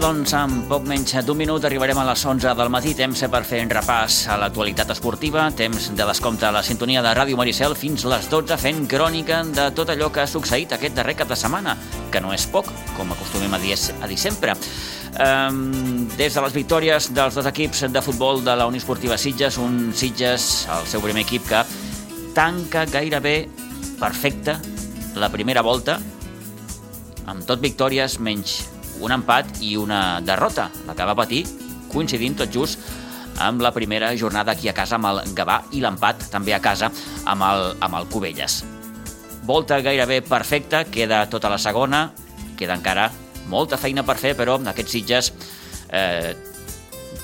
[0.00, 3.58] Doncs, en poc menys d'un minut arribarem a les 11 del matí, temps per fer
[3.64, 8.06] un repàs a l'actualitat esportiva, temps de descompte a la sintonia de Ràdio Maricel fins
[8.08, 11.76] les 12 fent crònica de tot allò que ha succeït aquest darrer cap de setmana,
[12.12, 14.56] que no és poc, com acostumem a dir, a dir sempre.
[15.20, 19.60] Um, des de les victòries dels dos equips de futbol de la Unió Esportiva Sitges,
[19.60, 21.64] un Sitges, el seu primer equip, que
[22.32, 23.38] tanca gairebé
[24.00, 24.56] perfecte
[25.20, 26.00] la primera volta,
[27.26, 28.62] amb tot victòries menys
[29.00, 31.44] un empat i una derrota, la que va patir
[31.90, 32.78] coincidint tot just
[33.40, 36.90] amb la primera jornada aquí a casa amb el Gavà i l'empat també a casa
[37.24, 38.60] amb el, amb el Cubelles.
[39.48, 42.10] Volta gairebé perfecta, queda tota la segona,
[42.58, 43.08] queda encara
[43.50, 45.32] molta feina per fer, però aquests Sitges
[45.88, 46.36] eh,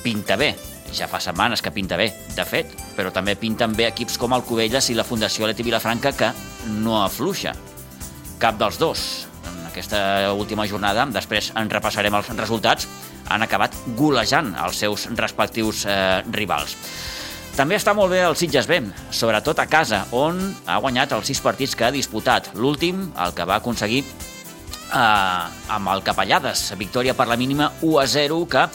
[0.02, 0.54] pinta bé.
[0.96, 4.46] Ja fa setmanes que pinta bé, de fet, però també pinten bé equips com el
[4.46, 6.32] Cubelles i la Fundació Leti Vilafranca, que
[6.80, 7.52] no afluixa.
[8.40, 9.25] Cap dels dos
[9.76, 12.88] aquesta última jornada, després en repassarem els resultats,
[13.28, 16.76] han acabat golejant els seus respectius eh, rivals.
[17.56, 21.40] També està molt bé el Sitges B, sobretot a casa, on ha guanyat els sis
[21.40, 22.50] partits que ha disputat.
[22.56, 24.98] L'últim, el que va aconseguir eh,
[25.76, 28.66] amb el Capellades, victòria per la mínima 1 a 0, que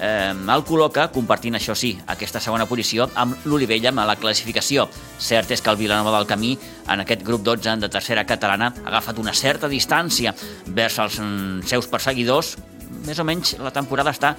[0.00, 4.88] eh, el col·loca, compartint això sí, aquesta segona posició amb l'Olivella a la classificació.
[5.18, 6.56] Cert és que el Vilanova del Camí,
[6.88, 10.34] en aquest grup 12 de tercera catalana, ha agafat una certa distància
[10.66, 12.56] vers els mm, seus perseguidors.
[13.06, 14.34] Més o menys la temporada està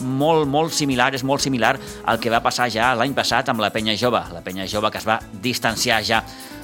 [0.00, 1.76] molt, molt similar, és molt similar
[2.08, 4.22] al que va passar ja l'any passat amb la penya jove.
[4.32, 6.22] La penya jove que es va distanciar ja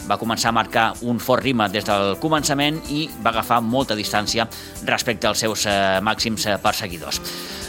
[0.08, 4.48] va començar a marcar un fort ritme des del començament i va agafar molta distància
[4.88, 7.20] respecte als seus eh, màxims eh, perseguidors.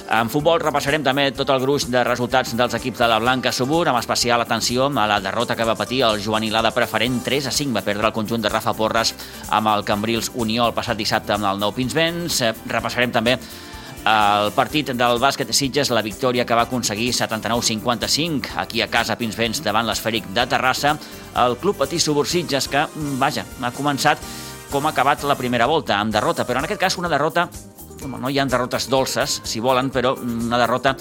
[0.09, 3.83] En futbol repassarem també tot el gruix de resultats dels equips de la Blanca Subur,
[3.91, 7.75] amb especial atenció a la derrota que va patir el juvenilada preferent 3 a 5.
[7.77, 9.13] Va perdre el conjunt de Rafa Porres
[9.53, 12.41] amb el Cambrils Unió el passat dissabte amb el Nou Pinsbens.
[12.41, 13.37] Eh, repassarem també
[14.09, 19.61] el partit del bàsquet Sitges, la victòria que va aconseguir 79-55 aquí a casa Pinsbens
[19.61, 20.97] davant l'esfèric de Terrassa.
[21.37, 22.87] El club Patí Subur Sitges que,
[23.21, 24.17] vaja, ha començat
[24.71, 27.47] com ha acabat la primera volta, amb derrota, però en aquest cas una derrota
[28.07, 30.95] no hi ha derrotes dolces, si volen, però una derrota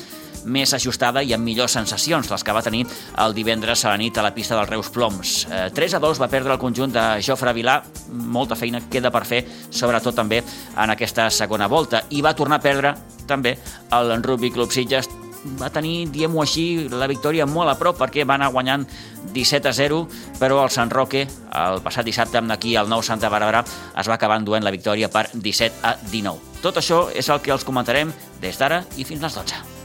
[0.49, 2.85] més ajustada i amb millors sensacions, les que va tenir
[3.25, 5.35] el divendres a la nit a la pista dels Reus Ploms.
[5.51, 7.79] Eh, 3 a 2 va perdre el conjunt de Jofre Vilà,
[8.09, 12.65] molta feina queda per fer, sobretot també en aquesta segona volta, i va tornar a
[12.65, 12.95] perdre
[13.29, 13.59] també
[13.93, 15.11] el Rugby Club Sitges
[15.61, 18.87] va tenir, diem-ho així, la victòria molt a prop perquè va anar guanyant
[19.35, 20.03] 17 a 0,
[20.41, 21.25] però el Sant Roque,
[21.63, 23.65] el passat dissabte aquí al nou Santa Bàrbara,
[23.97, 26.61] es va acabar enduent la victòria per 17 a 19.
[26.63, 28.13] Tot això és el que els comentarem
[28.43, 29.78] des d'ara i fins les 12.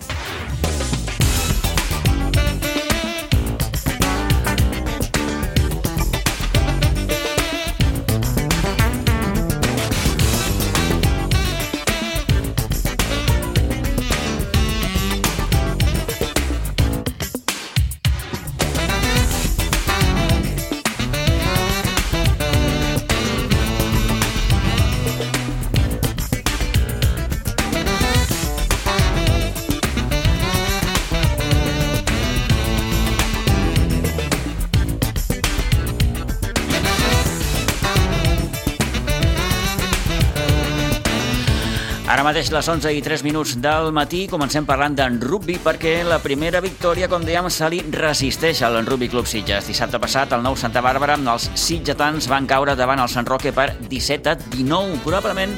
[42.14, 46.20] Ara mateix les 11 i 3 minuts del matí comencem parlant d'en rugby perquè la
[46.22, 49.66] primera victòria, com dèiem, se li resisteix al Rugby Club Sitges.
[49.66, 53.72] Dissabte passat, el nou Santa Bàrbara, els sitgetans van caure davant el Sant Roque per
[53.90, 55.02] 17 a 19.
[55.02, 55.58] Probablement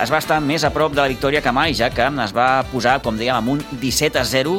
[0.00, 2.64] es va estar més a prop de la victòria que mai, ja que es va
[2.72, 4.56] posar, com dèiem, amb un 17 a 0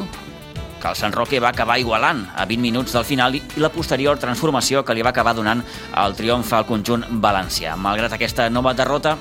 [0.81, 4.21] que el Sant Roque va acabar igualant a 20 minuts del final i la posterior
[4.21, 5.65] transformació que li va acabar donant
[5.97, 7.73] el triomf al conjunt valencià.
[7.73, 9.17] Malgrat aquesta nova derrota,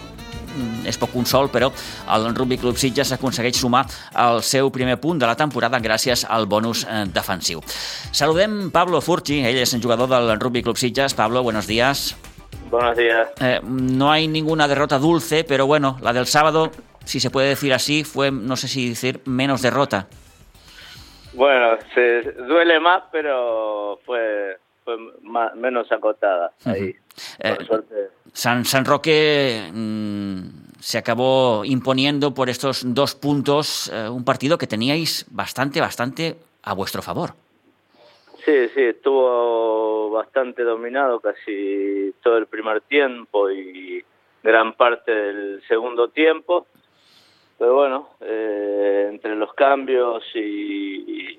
[0.87, 1.71] és poc consol, però
[2.15, 3.85] el Rugby Club Sitges aconsegueix sumar
[4.19, 7.63] el seu primer punt de la temporada gràcies al bonus eh, defensiu.
[8.13, 11.15] Saludem Pablo Furchi, ell és un jugador del Rugby Club Sitges.
[11.15, 12.17] Pablo, buenos días.
[12.71, 13.29] Buenos días.
[13.41, 16.71] Eh, no hay ninguna derrota dulce, pero bueno, la del sábado,
[17.05, 20.07] si se puede decir así, fue, no sé si decir, menos derrota.
[21.33, 26.91] Bueno, se duele más, pero fue, fue más, menos acotada ahí.
[26.91, 27.85] Uh -huh.
[27.91, 28.11] eh,
[28.41, 30.39] San, San Roque mmm,
[30.81, 36.73] se acabó imponiendo por estos dos puntos eh, un partido que teníais bastante, bastante a
[36.73, 37.35] vuestro favor.
[38.43, 44.03] Sí, sí, estuvo bastante dominado casi todo el primer tiempo y
[44.43, 46.67] gran parte del segundo tiempo.
[47.59, 51.39] Pero bueno, eh, entre los cambios y,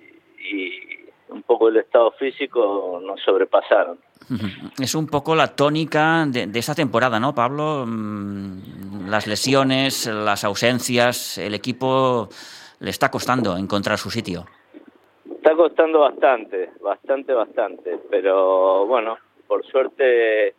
[1.30, 3.98] un poco el estado físico nos sobrepasaron.
[4.80, 7.86] Es un poco la tónica de, de esta temporada, ¿no, Pablo?
[7.86, 12.30] Mm, las lesiones, las ausencias, el equipo
[12.80, 14.46] le está costando encontrar su sitio.
[15.36, 20.54] Está costando bastante, bastante, bastante, pero bueno, por suerte,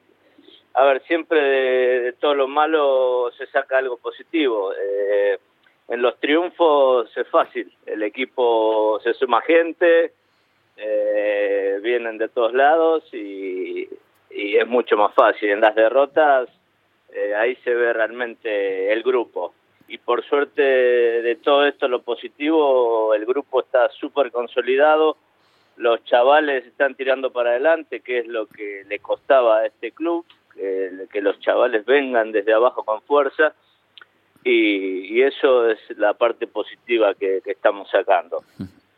[0.75, 4.73] a ver, siempre de, todo lo malo se saca algo positivo.
[4.73, 5.39] Eh,
[5.89, 10.13] en los triunfos es fácil, el equipo se suma gente,
[10.77, 13.89] eh, vienen de todos lados y,
[14.31, 15.51] es mucho más fácil.
[15.51, 16.49] En las derrotas,
[17.13, 19.55] eh, ahí se ve realmente el grupo
[19.93, 25.19] y por suerte de todo esto lo positivo, el grupo está súper consolidado,
[25.77, 30.25] los chavales están tirando para adelante, que es lo que le costaba a este club,
[30.55, 33.55] que, los chavales vengan desde abajo con fuerza
[34.45, 38.43] y, eso es la parte positiva que, estamos sacando.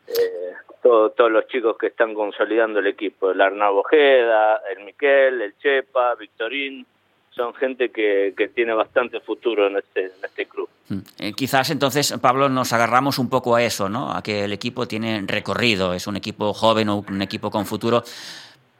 [0.07, 0.53] Eh,
[0.85, 6.13] todos los chicos que están consolidando el equipo, el Arnau Ojeda, el Miquel, el Chepa,
[6.13, 6.85] Victorín,
[7.31, 10.69] son gente que, que tiene bastante futuro en este, en este club.
[10.89, 10.99] Mm.
[11.19, 14.11] Eh, quizás entonces, Pablo, nos agarramos un poco a eso, ¿no?
[14.11, 18.03] A que el equipo tiene recorrido, es un equipo joven un equipo con futuro.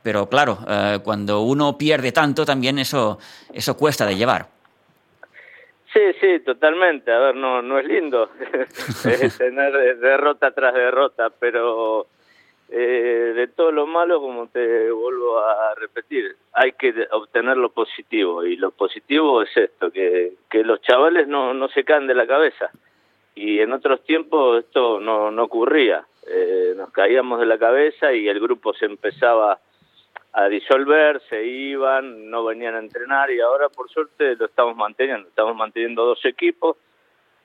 [0.04, 3.18] Pero claro, eh, cuando uno pierde tanto, también eso,
[3.52, 4.55] eso cuesta de llevar.
[5.95, 7.09] Sí, sí, totalmente.
[7.09, 8.30] A ver, no, no es lindo
[9.38, 12.07] tener derrota tras derrota, pero
[12.68, 18.44] eh, de todo lo malo, como te vuelvo a repetir, hay que obtener lo positivo.
[18.44, 22.27] Y lo positivo es esto, que, que los chavales no, no se caen de la
[22.27, 22.71] cabeza.
[23.33, 26.06] Y en otros tiempos esto no, no ocurría.
[26.27, 29.59] Eh, nos caíamos de la cabeza y el grupo se empezaba
[30.38, 35.30] a disolver, se iban, no venían a entrenar y ahora por suerte lo estamos manteniendo.
[35.30, 36.76] Estamos manteniendo dos equipos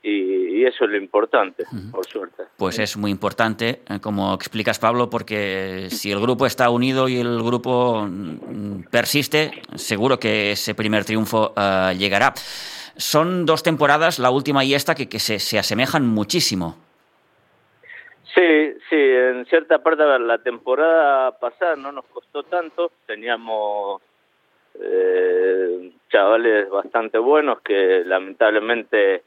[0.03, 2.45] y, eso es lo importante, por suerte.
[2.57, 7.19] Pues es muy importante, eh, como explicas Pablo, porque si el grupo está unido y
[7.19, 12.35] el grupo mm, persiste, seguro que ese primer triunfo eh, llegará.
[12.97, 16.77] Son dos temporadas, la última y esta, que, que se, se, asemejan muchísimo.
[18.35, 24.01] Sí, sí, en cierta parte, la temporada pasada no nos costó tanto, teníamos
[24.81, 29.25] eh, chavales bastante buenos que lamentablemente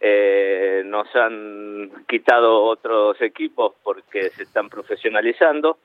[0.00, 5.78] eh, nos han quitado otros equipos porque se están profesionalizando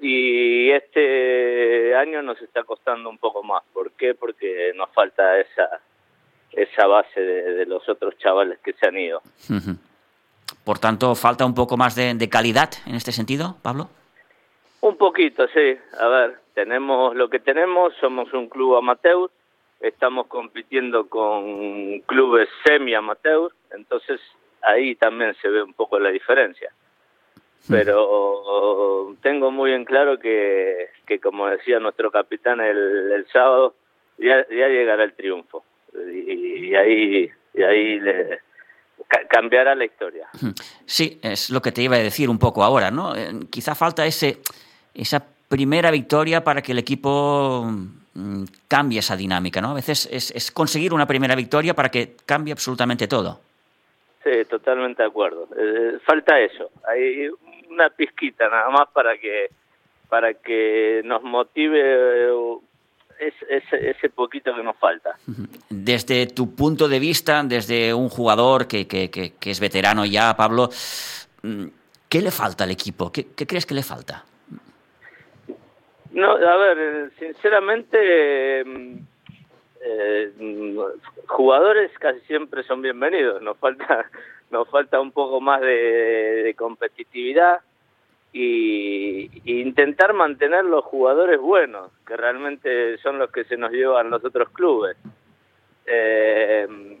[0.00, 3.62] y este año nos está costando un poco más.
[3.72, 4.14] ¿Por qué?
[4.14, 5.80] Porque nos falta esa
[6.52, 9.22] esa base de, los otros chavales que se han ido.
[10.68, 13.88] Por tanto, falta un poco más de, de calidad en este sentido, Pablo.
[14.82, 15.78] Un poquito, sí.
[15.98, 19.30] A ver, tenemos lo que tenemos, somos un club amateur,
[19.80, 24.20] estamos compitiendo con clubes semi-amateur, entonces
[24.60, 26.70] ahí también se ve un poco la diferencia.
[27.66, 33.74] Pero tengo muy en claro que, que como decía nuestro capitán el, el sábado,
[34.18, 35.64] ya, ya, llegará el triunfo.
[35.94, 38.40] Y, ahí, y ahí le,
[39.28, 40.28] cambiará la historia.
[40.86, 43.14] Sí, es lo que te iba a decir un poco ahora, ¿no?
[43.16, 44.38] Eh, quizá falta ese,
[44.94, 47.66] esa primera victoria para que el equipo
[48.18, 49.70] Mm, cambie esa dinámica, ¿no?
[49.70, 53.38] A veces es, conseguir una primera victoria para que cambie absolutamente todo.
[54.24, 55.46] Sí, totalmente de acuerdo.
[55.56, 56.68] Eh, falta eso.
[56.88, 57.28] Hay
[57.70, 59.50] una pizquita nada más para que
[60.08, 62.32] para que nos motive
[63.20, 65.16] eh, ese, ese poquito que nos falta.
[65.68, 70.36] Desde tu punto de vista, desde un jugador que, que, que, que es veterano ya,
[70.36, 70.68] Pablo,
[71.42, 71.66] mm,
[72.08, 73.10] ¿qué le falta al equipo?
[73.12, 74.24] ¿Qué, qué crees que le falta?
[76.12, 78.98] No, a ver, eh, sinceramente, mm,
[79.82, 80.32] eh,
[81.26, 83.42] jugadores casi siempre son bienvenidos.
[83.42, 84.10] Nos falta,
[84.50, 87.60] nos falta un poco más de, competitividad
[88.32, 94.24] y, intentar mantener los jugadores buenos, que realmente son los que se nos llevan los
[94.24, 94.96] otros clubes.
[95.86, 96.98] Eh,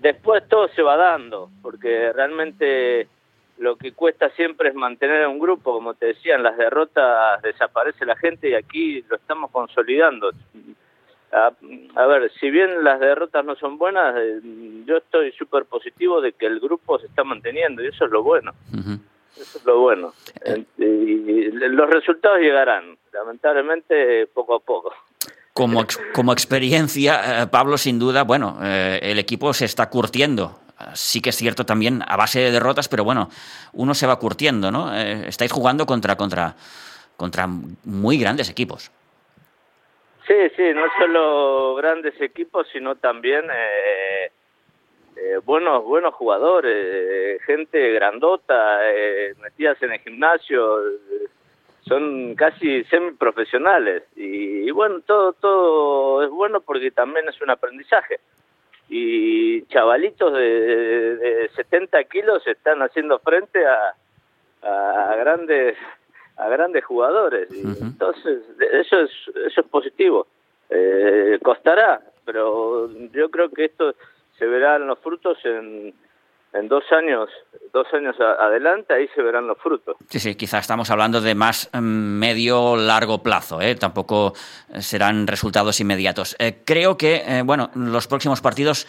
[0.00, 3.08] después todo se va dando, porque realmente
[3.58, 8.04] lo que cuesta siempre es mantener un grupo, como te decía, en las derrotas desaparece
[8.04, 10.30] la gente y aquí lo estamos consolidando.
[11.32, 14.40] A, ver, si bien las derrotas no son buenas, eh,
[14.84, 18.22] yo estoy súper positivo de que el grupo se está manteniendo y eso es lo
[18.22, 18.52] bueno.
[19.36, 20.12] Eso es lo bueno.
[20.78, 24.92] y los resultados llegarán, lamentablemente poco a poco.
[25.52, 25.84] como,
[26.14, 30.58] como experiencia, eh, Pablo, sin duda, bueno, eh, el equipo se está curtiendo.
[30.94, 33.28] Sí que es cierto también a base de derrotas, pero bueno,
[33.72, 34.94] uno se va curtiendo, ¿no?
[34.94, 36.56] Eh, estáis jugando contra, contra,
[37.16, 37.46] contra
[37.84, 38.90] muy grandes equipos.
[40.26, 44.32] Sí, sí, no solo grandes equipos, sino también eh,
[45.22, 48.80] eh, buenos buenos jugadores, gente grandota,
[49.40, 50.78] metidas en el gimnasio,
[51.86, 54.04] son casi semiprofesionales.
[54.16, 58.20] Y, y bueno, todo todo es bueno porque también es un aprendizaje.
[58.88, 63.94] Y chavalitos de, de 70 kilos están haciendo frente a,
[64.62, 65.76] a grandes
[66.36, 67.48] a grandes jugadores.
[67.50, 67.82] Y uh -huh.
[67.82, 69.10] entonces eso es
[69.46, 70.26] eso es positivo.
[70.68, 73.94] Eh, costará pero yo creo que esto
[74.38, 75.94] se verán los frutos en
[76.54, 77.30] en dos años,
[77.72, 79.96] dos años adelante, ahí se verán los frutos.
[80.10, 83.74] Sí, sí, quizá estamos hablando de más medio largo plazo, ¿eh?
[83.74, 84.34] tampoco
[84.78, 86.36] serán resultados inmediatos.
[86.38, 88.86] Eh, creo que, eh, bueno, los próximos partidos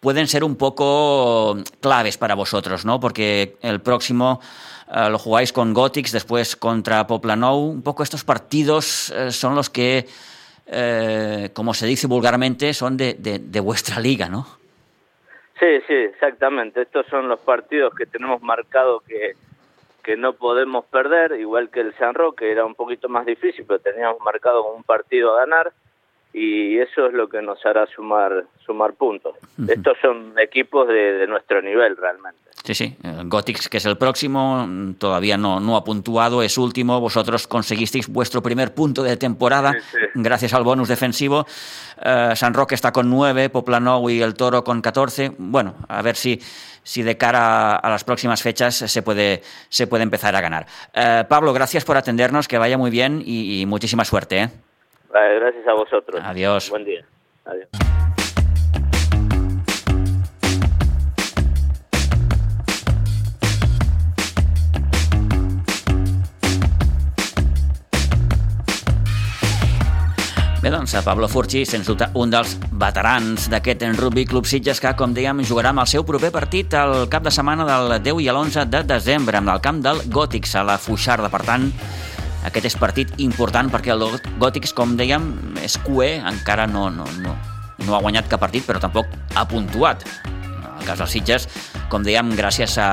[0.00, 2.98] pueden ser un poco claves para vosotros, ¿no?
[2.98, 4.40] Porque el próximo
[4.92, 7.70] eh, lo jugáis con Gothics, después contra Poplanou.
[7.70, 10.08] Un poco estos partidos eh, son los que,
[10.66, 14.65] eh, como se dice vulgarmente, son de, de, de vuestra liga, ¿no?
[15.58, 16.82] Sí, sí, exactamente.
[16.82, 19.32] Estos son los partidos que tenemos marcado que,
[20.02, 23.80] que no podemos perder, igual que el San Roque, era un poquito más difícil, pero
[23.80, 25.72] teníamos marcado un partido a ganar
[26.38, 29.36] y eso es lo que nos hará sumar sumar puntos.
[29.56, 29.72] Uh -huh.
[29.72, 32.50] Estos son equipos de, de, nuestro nivel realmente.
[32.62, 32.96] Sí, sí.
[33.24, 37.00] Gothics, que es el próximo, todavía no, no ha puntuado, es último.
[37.00, 39.98] Vosotros conseguisteis vuestro primer punto de temporada sí, sí.
[40.16, 41.46] gracias al bonus defensivo.
[42.04, 45.32] Uh, San Roque está con 9, Poplanou y el Toro con 14.
[45.38, 46.38] Bueno, a ver si
[46.82, 50.66] si de cara a las próximas fechas se puede, se puede empezar a ganar.
[50.94, 54.42] Uh, Pablo, gracias por atendernos, que vaya muy bien y, y muchísima suerte.
[54.42, 54.50] ¿eh?
[55.16, 56.22] Vale, gracias a vosotros.
[56.22, 56.68] Adiós.
[56.68, 57.02] Buen día.
[57.46, 57.68] Adiós.
[70.60, 75.16] Bé, doncs, Pablo Furchi, sens dubte, un dels veterans d'aquest Rugby Club Sitges que, com
[75.16, 78.66] dèiem, jugarà amb el seu proper partit el cap de setmana del 10 i l'11
[78.68, 81.32] de desembre amb el camp del Gòtics a la Fuixarda.
[81.32, 81.70] Per tant,
[82.46, 84.04] aquest és partit important perquè el
[84.40, 85.26] Gòtics, com dèiem,
[85.64, 87.34] és QE, encara no, no, no,
[87.82, 90.06] no ha guanyat cap partit, però tampoc ha puntuat.
[90.26, 91.48] En el cas dels Sitges,
[91.92, 92.88] com dèiem, gràcies a,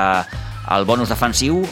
[0.74, 1.62] al bonus defensiu,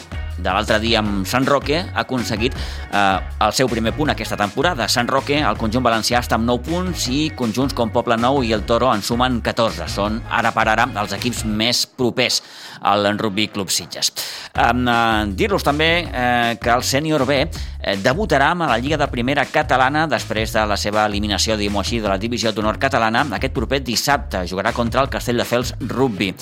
[0.43, 4.87] de l'altre dia amb Sant Roque ha aconseguit eh, el seu primer punt aquesta temporada.
[4.91, 8.53] Sant Roque, el conjunt valencià, està amb 9 punts i conjunts com Poble Nou i
[8.55, 9.87] el Toro en sumen 14.
[9.93, 12.41] Són ara per ara els equips més propers
[12.83, 14.11] al Rugby Club Sitges.
[14.53, 19.45] Eh, Dir-los també eh, que el sènior B eh, debutarà amb la Lliga de Primera
[19.49, 23.81] Catalana després de la seva eliminació, diguem així, de la Divisió d'Honor Catalana aquest proper
[23.83, 24.45] dissabte.
[24.49, 26.33] Jugarà contra el Castelldefels Rugby.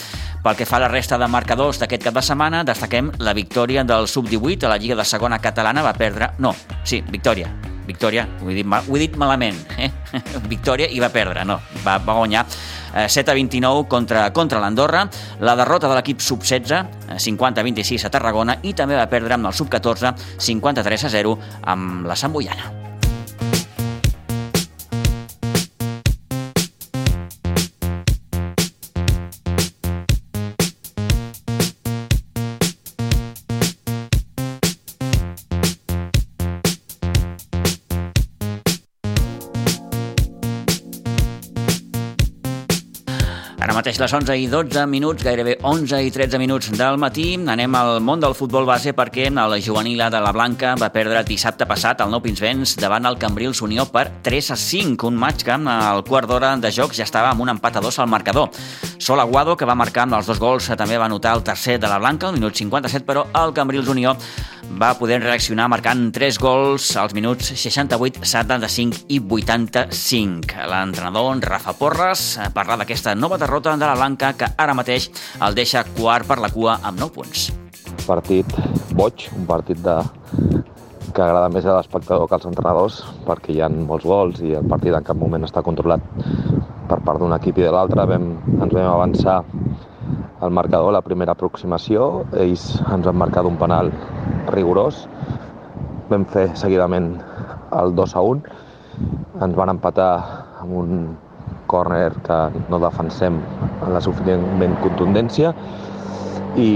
[0.44, 3.86] Pel que fa a la resta de marcadors d'aquest cap de setmana, destaquem la victòria
[3.88, 6.34] del Sub-18 a la Lliga de Segona Catalana va perdre...
[6.40, 7.71] No, sí, victòria.
[7.88, 9.58] Victòria, ho he dit, mal, ho he dit malament.
[9.78, 9.90] Eh?
[10.54, 11.60] victòria i va perdre, no.
[11.86, 15.06] Va, va guanyar eh, 7 a 29 contra, contra l'Andorra.
[15.42, 19.52] La derrota de l'equip Sub-16, 50 a 26 a Tarragona, i també va perdre amb
[19.52, 21.36] el Sub-14, 53 a 0
[21.74, 22.81] amb la Sant Boiana.
[43.92, 47.34] Mateix les 11 i 12 minuts, gairebé 11 i 13 minuts del matí.
[47.36, 51.68] Anem al món del futbol base perquè el juvenil de la Blanca va perdre dissabte
[51.68, 55.52] passat al Nou Pinsbens davant el Cambrils Unió per 3 a 5, un maig que
[55.52, 58.48] al quart d'hora de jocs ja estava amb un empat a dos al marcador.
[58.98, 61.92] Sol Aguado, que va marcar amb els dos gols, també va anotar el tercer de
[61.92, 64.16] la Blanca al minut 57, però el Cambrils Unió
[64.80, 70.56] va poder reaccionar marcant 3 gols als minuts 68, 75 i 85.
[70.70, 75.10] L'entrenador Rafa Porres parla d'aquesta nova derrota de la Blanca que ara mateix
[75.42, 77.50] el deixa quart per la cua amb 9 punts.
[78.06, 78.54] Partit
[78.98, 79.98] boig, un partit de,
[81.12, 84.68] que agrada més a l'espectador que als entrenadors perquè hi ha molts gols i el
[84.70, 86.06] partit en cap moment està controlat
[86.92, 88.06] per part d'un equip i de l'altre.
[88.18, 89.42] Ens vam avançar
[90.42, 93.92] el marcador, la primera aproximació, ells ens han marcat un penal
[94.54, 95.06] rigorós,
[96.10, 97.14] vam fer seguidament
[97.78, 98.56] el 2 a 1,
[99.46, 100.12] ens van empatar
[100.64, 101.04] amb un
[101.72, 102.38] córner que
[102.70, 103.40] no defensem
[103.82, 105.54] en la suficientment contundència
[106.60, 106.70] i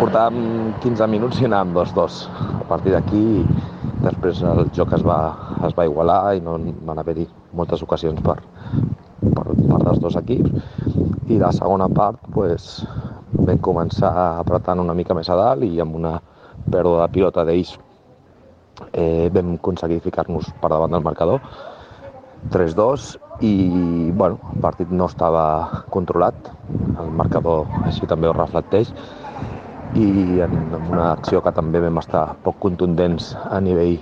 [0.00, 2.20] portàvem 15 minuts i anàvem 2-2.
[2.60, 3.24] A partir d'aquí,
[4.04, 5.18] després el joc es va,
[5.66, 6.58] es va igualar i no
[6.88, 8.36] van haver-hi moltes ocasions per,
[9.24, 10.52] per, per dels dos equips.
[11.30, 12.82] I la segona part pues,
[13.32, 16.18] vam començar apretant una mica més a dalt i amb una
[16.70, 17.76] pèrdua de pilota d'ells
[18.92, 21.40] eh, vam aconseguir ficar-nos per davant del marcador
[22.52, 26.50] 3-2 i bueno, el partit no estava controlat,
[27.00, 28.92] el marcador així també ho reflecteix.
[29.96, 33.96] I en, una acció que també vam estar poc contundents a nivell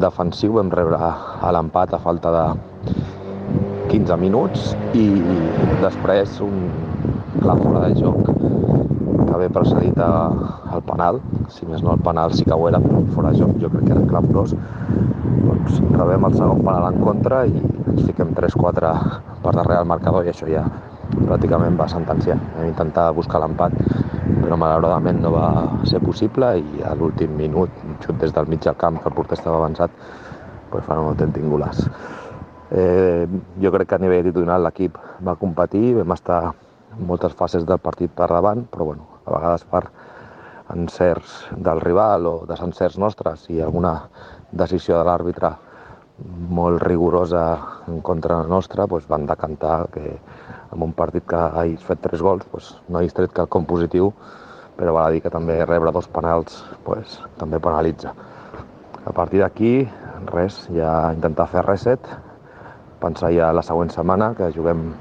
[0.00, 2.46] defensiu, vam rebre a l'empat a falta de
[3.92, 4.72] 15 minuts.
[4.96, 5.06] I
[5.84, 6.66] després un
[7.38, 8.32] clar fora de joc
[9.28, 11.20] que ve precedit al penal,
[11.52, 13.86] si més no el penal sí que ho era, però fora de joc jo crec
[13.86, 14.56] que era clamorós,
[15.68, 18.92] doncs rebem el segon penal en contra i ens fiquem 3-4
[19.42, 20.64] per darrere del marcador i això ja
[21.08, 22.36] pràcticament va sentenciar.
[22.56, 23.74] Vam intentar buscar l'empat,
[24.42, 25.48] però malauradament no va
[25.88, 29.16] ser possible i a l'últim minut, un xut des del mig del camp, que el
[29.16, 29.92] porter estava avançat,
[30.70, 31.84] pues fan un autèntic golaç.
[32.70, 33.26] Eh,
[33.60, 36.42] jo crec que a nivell editorial l'equip va competir, vam estar
[36.98, 39.86] moltes fases del partit per davant, però bueno, a vegades per
[40.68, 43.94] encerts del rival o desencerts nostres i alguna
[44.52, 45.52] decisió de l'àrbitre
[46.58, 47.44] molt rigorosa
[47.86, 50.04] en contra nostra doncs van decantar que
[50.72, 54.12] en un partit que hagués fet tres gols doncs no hagués tret quelcom positiu
[54.78, 58.12] però val a dir que també rebre dos penals doncs, també penalitza.
[59.02, 59.72] A partir d'aquí,
[60.30, 62.06] res, ja intentar fer reset,
[63.02, 64.92] pensar ja la següent setmana que juguem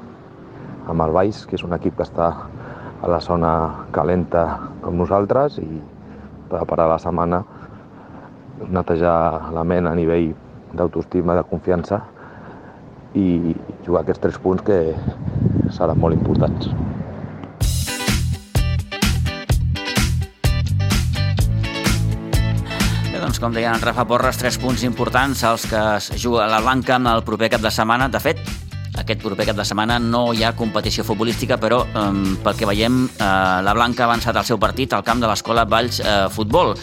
[0.90, 2.32] amb el Baix, que és un equip que està
[2.98, 3.52] a la zona
[3.94, 4.48] calenta
[4.82, 5.68] com nosaltres i
[6.50, 7.44] preparar la setmana,
[8.66, 10.34] netejar la ment a nivell
[10.74, 12.02] d'autoestima, de confiança
[13.16, 14.82] i jugar aquests tres punts que
[15.74, 16.70] seran molt importants.
[23.38, 26.62] Doncs, com deia en Rafa Porres, tres punts importants als que es juga a la
[26.64, 28.08] Blanca en el proper cap de setmana.
[28.10, 28.40] De fet,
[28.98, 32.08] aquest proper cap de setmana no hi ha competició futbolística, però eh,
[32.42, 33.28] pel que veiem, eh,
[33.68, 36.74] la Blanca ha avançat el seu partit al camp de l'Escola Valls eh, Futbol.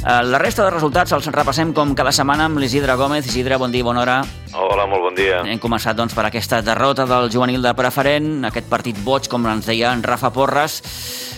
[0.00, 3.26] Eh, la resta de resultats els repassem com cada setmana amb l'Isidre Gómez.
[3.28, 4.14] Isidre, bon dia, bona hora.
[4.56, 5.42] Hola, molt bon dia.
[5.44, 9.68] Hem començat doncs, per aquesta derrota del juvenil de preferent, aquest partit boig, com ens
[9.68, 10.78] deia en Rafa Porres.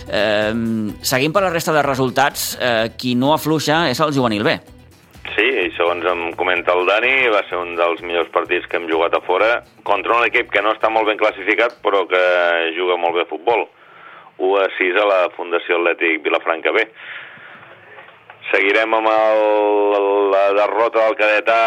[0.07, 0.53] Eh,
[1.03, 2.53] seguim per la resta de resultats.
[2.55, 4.55] Eh, qui no afluixa és el juvenil B.
[5.35, 8.87] Sí, i segons em comenta el Dani, va ser un dels millors partits que hem
[8.87, 12.23] jugat a fora contra un equip que no està molt ben classificat, però que
[12.77, 13.67] juga molt bé a futbol.
[14.37, 16.87] 1 a 6 a la Fundació Atlètic Vilafranca B.
[18.51, 19.41] Seguirem amb el,
[20.33, 21.59] la derrota del cadet A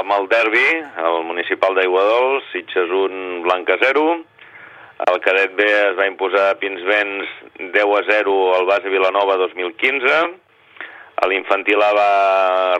[0.00, 0.66] amb el derbi,
[1.00, 4.02] el municipal d'Aiguadols, Sitges 1, Blanca 0.
[5.06, 7.32] El cadet B es va imposar a Pinsbens
[7.72, 10.18] 10 a 0 al base Vilanova 2015.
[11.32, 12.12] L'infantil A va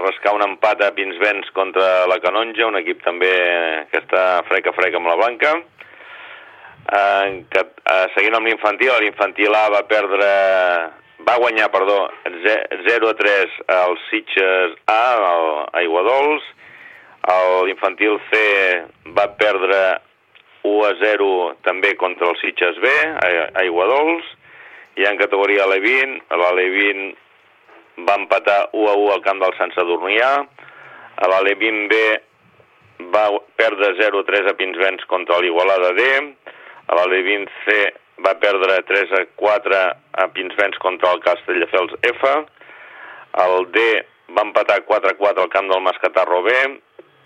[0.03, 3.33] rascar un empat a Pinsbens contra la Canonja, un equip també
[3.91, 5.57] que està frec a frec amb la Blanca.
[6.89, 10.29] Eh, que, eh, seguint amb l'infantil, l'infantil A va perdre
[11.27, 12.11] va guanyar, perdó,
[12.87, 15.49] 0 a 3 al Sitges A, al
[15.83, 16.45] Aiguadols,
[17.67, 18.43] l'infantil C
[19.17, 19.81] va perdre
[20.63, 21.31] 1 a 0
[21.67, 24.25] també contra el Sitges B, a Aiguadols,
[24.99, 30.33] i en categoria L20, l'L20 va empatar 1 a 1 al camp del Sant Sadurnià,
[31.27, 33.29] l'L20 B va
[33.59, 36.05] perdre 0 a 3 a Pinsbens contra l'Igualada D,
[36.95, 37.79] l'L20 C
[38.25, 39.81] va perdre 3 a 4
[40.23, 42.35] a Pinsbens contra el Castelldefels F,
[43.45, 43.85] el D
[44.37, 46.55] va empatar 4 a 4 al camp del Mascatarro B,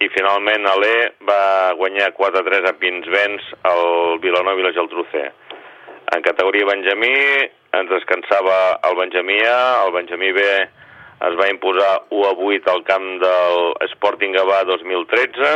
[0.03, 0.97] i finalment l'E
[1.29, 5.25] va guanyar 4 a 3 a Pinsbens al Vilanova i la Geltrú C.
[6.13, 7.13] En categoria Benjamí
[7.79, 8.57] ens descansava
[8.89, 10.47] el Benjamí A, el Benjamí B
[11.23, 13.61] es va imposar 1 a 8 al camp del
[13.93, 15.53] Sporting Gavà 2013,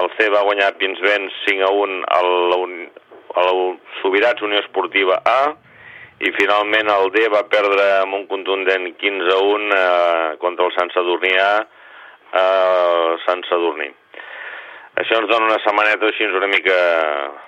[0.00, 2.32] el C va guanyar Pinsbens 5 a 1 al,
[3.42, 3.60] el
[4.00, 5.54] Sobirats Unió Esportiva A
[6.22, 10.76] i finalment el D va perdre amb un contundent 15 a 1 eh, contra el
[10.76, 11.54] Sant Sadurní A
[12.32, 12.44] a
[13.26, 13.90] Sant Sadurní.
[15.00, 16.74] Això ens dona una setmaneta així una mica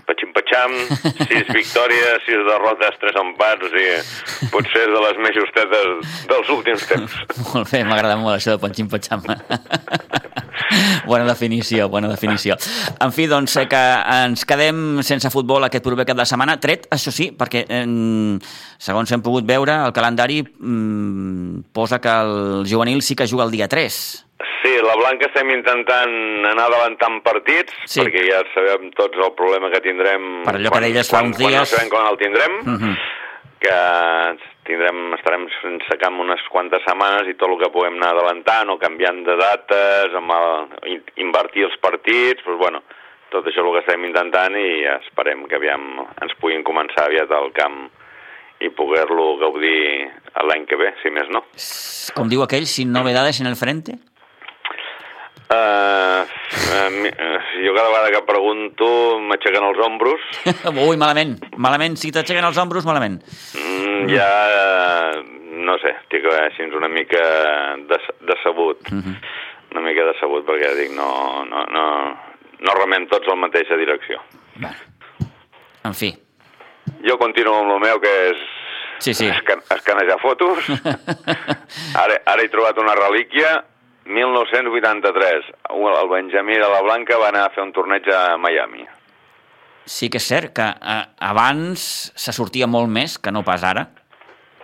[0.09, 0.77] patxim-patxam,
[1.29, 6.89] sis victòries, sis derrotes, tres empats, o sigui, potser de les més justetes dels últims
[6.89, 7.21] temps.
[7.51, 9.29] molt bé, m'agrada molt això de patxim-patxam.
[11.11, 12.57] bona definició, bona definició.
[13.05, 13.85] En fi, doncs, que
[14.25, 17.87] ens quedem sense futbol aquest proper cap de setmana, tret, això sí, perquè eh,
[18.79, 23.55] segons hem pogut veure, el calendari mm, posa que el juvenil sí que juga el
[23.55, 24.25] dia 3.
[24.65, 26.15] Sí, la Blanca estem intentant
[26.49, 28.01] anar adelantant partits, sí.
[28.01, 30.41] perquè ja sabem tots el problema que tindrem...
[30.47, 31.53] Per allò quan, que deies fa uns dies...
[31.53, 32.81] Quan no sabem quan el tindrem, uh mhm.
[32.83, 32.97] -huh.
[33.65, 33.79] que
[34.67, 38.79] tindrem, estarem sense camp unes quantes setmanes i tot el que puguem anar adelantant o
[38.81, 42.81] canviant de dates, amb el, invertir els partits, doncs, bueno,
[43.35, 47.33] tot això és el que estem intentant i esperem que aviam ens puguin començar aviat
[47.35, 47.85] al camp
[48.63, 50.09] i poder-lo gaudir
[50.49, 51.43] l'any que ve, si més no.
[52.15, 53.99] Com diu aquell, sin novedades en el frente?
[55.45, 58.87] Uh, uh, jo cada vegada que pregunto
[59.29, 60.23] m'aixequen els ombros.
[60.87, 61.99] Ui, malament, malament.
[62.01, 63.21] Si t'aixequen els ombros, malament.
[63.59, 64.31] Mm, ja,
[65.69, 67.23] no sé, estic així una mica
[67.91, 68.81] des, decebut.
[68.91, 69.03] Uh mhm.
[69.03, 69.43] -huh.
[69.75, 71.85] Una mica decebut, perquè dic, no, no, no,
[72.61, 74.21] no remem tots en la mateixa direcció.
[74.55, 74.71] Bé.
[75.85, 76.15] En fi.
[77.03, 78.39] Jo continuo amb el meu, que és
[78.99, 79.27] sí, sí.
[79.27, 80.59] Escan escanejar fotos.
[82.03, 83.65] ara, ara he trobat una relíquia
[84.07, 88.85] 1983, el Benjamí de la Blanca va anar a fer un torneig a Miami.
[89.85, 91.85] Sí que és cert que eh, abans
[92.17, 93.89] se sortia molt més que no pas ara.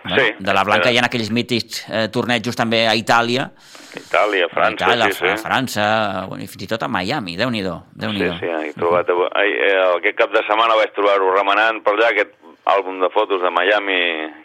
[0.03, 0.33] Bueno, sí.
[0.39, 3.51] De la Blanca hi ha aquells mítics eh, tornejos també a Itàlia.
[3.97, 5.29] Itàlia, França, a Itàlia, sí, sí.
[5.29, 5.85] A França,
[6.29, 7.75] bueno, i fins i tot a Miami, Déu-n'hi-do.
[8.01, 9.09] Déu sí, sí, he trobat...
[9.11, 12.33] Eh, aquest cap de setmana vaig trobar-ho remenant per allà, aquest
[12.75, 13.97] àlbum de fotos de Miami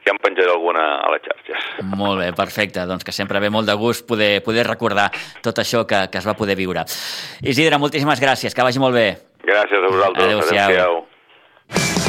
[0.04, 1.68] que han penjat alguna a les xarxes.
[1.96, 2.86] Molt bé, perfecte.
[2.88, 5.10] Doncs que sempre ve molt de gust poder, poder recordar
[5.44, 6.86] tot això que, que es va poder viure.
[7.42, 9.08] Isidre, moltíssimes gràcies, que vagi molt bé.
[9.46, 10.26] Gràcies a vosaltres.
[10.26, 10.74] Adéu-siau.
[10.74, 12.05] Adéu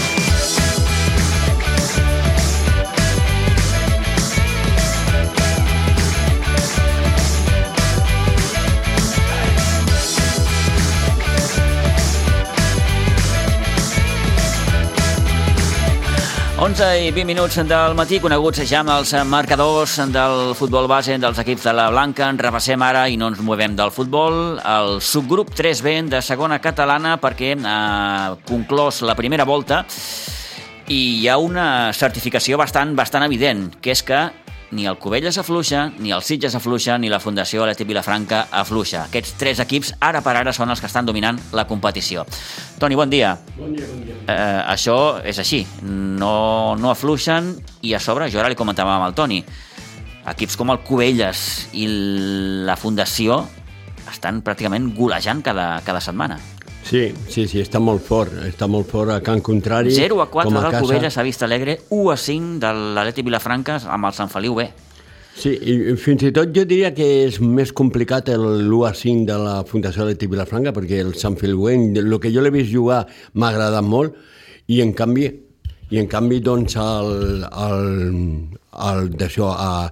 [16.58, 21.38] 11 i 20 minuts del matí, coneguts ja amb els marcadors del futbol base dels
[21.44, 22.32] equips de la Blanca.
[22.32, 27.20] En repassem ara, i no ens movem del futbol, el subgrup 3B de segona catalana
[27.22, 29.84] perquè ha conclòs la primera volta
[30.90, 34.26] i hi ha una certificació bastant, bastant evident, que és que
[34.72, 39.06] ni el Covelles afluixa, ni el Sitges afluixa, ni la Fundació Aleti Vilafranca afluixa.
[39.08, 42.26] Aquests tres equips, ara per ara, són els que estan dominant la competició.
[42.80, 43.38] Toni, bon dia.
[43.58, 44.18] Bon dia, bon dia.
[44.28, 45.64] Eh, això és així.
[45.84, 49.40] No, no afluixen i a sobre, jo ara li comentava amb el Toni,
[50.28, 51.88] equips com el Covelles i
[52.68, 53.46] la Fundació
[54.12, 56.40] estan pràcticament golejant cada, cada setmana.
[56.88, 59.92] Sí, sí, sí, està molt fort, està molt fort a Can Contrari.
[59.92, 64.08] 0 a 4 del Covelles a Vista Alegre, 1 a 5 de l'Aleti Vilafranca amb
[64.08, 64.70] el Sant Feliu B.
[65.38, 69.36] Sí, i fins i tot jo diria que és més complicat l'1 a 5 de
[69.38, 73.04] la Fundació Aleti Vilafranca perquè el Sant Feliu el que jo l'he vist jugar
[73.36, 74.16] m'ha agradat molt
[74.72, 75.28] i en canvi
[75.92, 77.84] i en canvi doncs el, el,
[78.90, 79.88] el, d'això, a,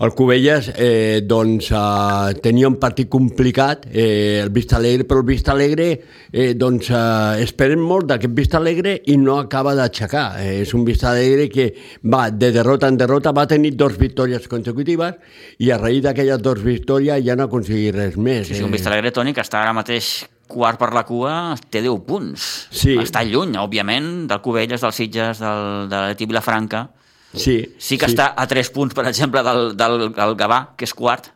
[0.00, 5.26] el Cubelles eh, doncs, eh, tenia un partit complicat, eh, el Vista Alegre, però el
[5.28, 5.90] Vista Alegre
[6.32, 10.40] eh, doncs, eh, esperen molt d'aquest Vista Alegre i no acaba d'aixecar.
[10.40, 11.68] Eh, és un Vista Alegre que
[12.08, 15.20] va de derrota en derrota, va tenir dos victòries consecutives
[15.60, 18.48] i a raïs d'aquelles dues victòries ja no ha aconseguit res més.
[18.48, 21.34] Sí, sí, un Vista Alegre, Toni, que està ara mateix quart per la cua,
[21.70, 22.46] té 10 punts.
[22.72, 22.96] Sí.
[22.98, 26.86] Està lluny, òbviament, del Cubelles, del Sitges, del, de l'Eti Vilafranca.
[27.34, 28.16] Sí, sí que sí.
[28.16, 31.30] està a 3 punts, per exemple, del, del, del Gavà, que és quart.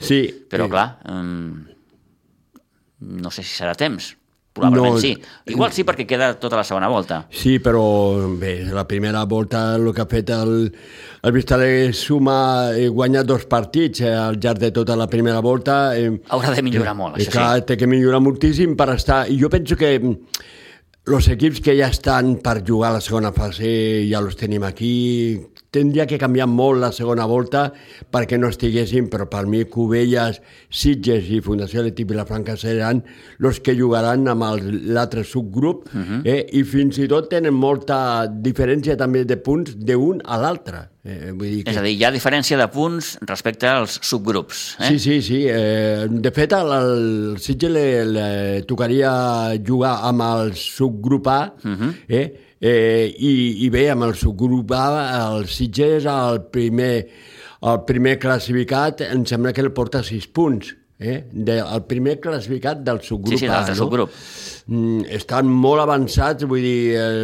[0.00, 0.22] Sí.
[0.48, 0.72] Però, sí.
[0.72, 1.66] clar, um,
[3.20, 4.14] no sé si serà temps.
[4.52, 5.12] Probablement no, sí.
[5.52, 7.20] Igual sí, perquè queda tota la segona volta.
[7.30, 7.84] Sí, però
[8.38, 10.54] bé, la primera volta el que ha fet el,
[11.22, 15.94] el Vistalegre suma eh, guanyat dos partits eh, al llarg de tota la primera volta.
[15.96, 17.68] Eh, Haurà de millorar eh, molt, això clar, sí.
[17.70, 19.22] Té que millorar moltíssim per estar...
[19.30, 19.94] I jo penso que
[21.08, 23.70] els equips que ja estan per jugar a la segona fase
[24.10, 25.40] ja els tenim aquí.
[25.70, 27.68] Tindria que canviar molt la segona volta
[28.10, 33.04] perquè no estiguessin, però per mi Cubelles, Sitges i Fundació Leti Vilafranca seran
[33.38, 34.48] els que jugaran amb
[34.90, 36.22] l'altre subgrup uh mhm.
[36.22, 36.26] -huh.
[36.26, 36.46] eh?
[36.58, 40.88] i fins i tot tenen molta diferència també de punts d'un a l'altre.
[41.04, 41.70] Eh, vull dir que...
[41.70, 44.76] És a dir, hi ha diferència de punts respecte als subgrups.
[44.80, 44.88] Eh?
[44.88, 45.46] Sí, sí, sí.
[45.48, 51.68] Eh, de fet, al, al Sitge le, le tocaria jugar amb el subgrup A, uh
[51.68, 51.80] mhm.
[51.80, 51.94] -huh.
[52.08, 52.49] eh?
[52.60, 53.32] Eh, i,
[53.64, 54.84] i bé, amb el subgrup A,
[55.30, 56.92] el Sitge és el primer,
[57.64, 60.74] el primer classificat, em sembla que el porta 6 punts.
[61.00, 61.22] Eh?
[61.32, 63.74] De, el primer classificat del subgrup sí, sí, sí, no?
[63.78, 64.10] subgrup
[64.66, 66.82] mm, estan molt avançats, vull dir...
[67.00, 67.22] Eh,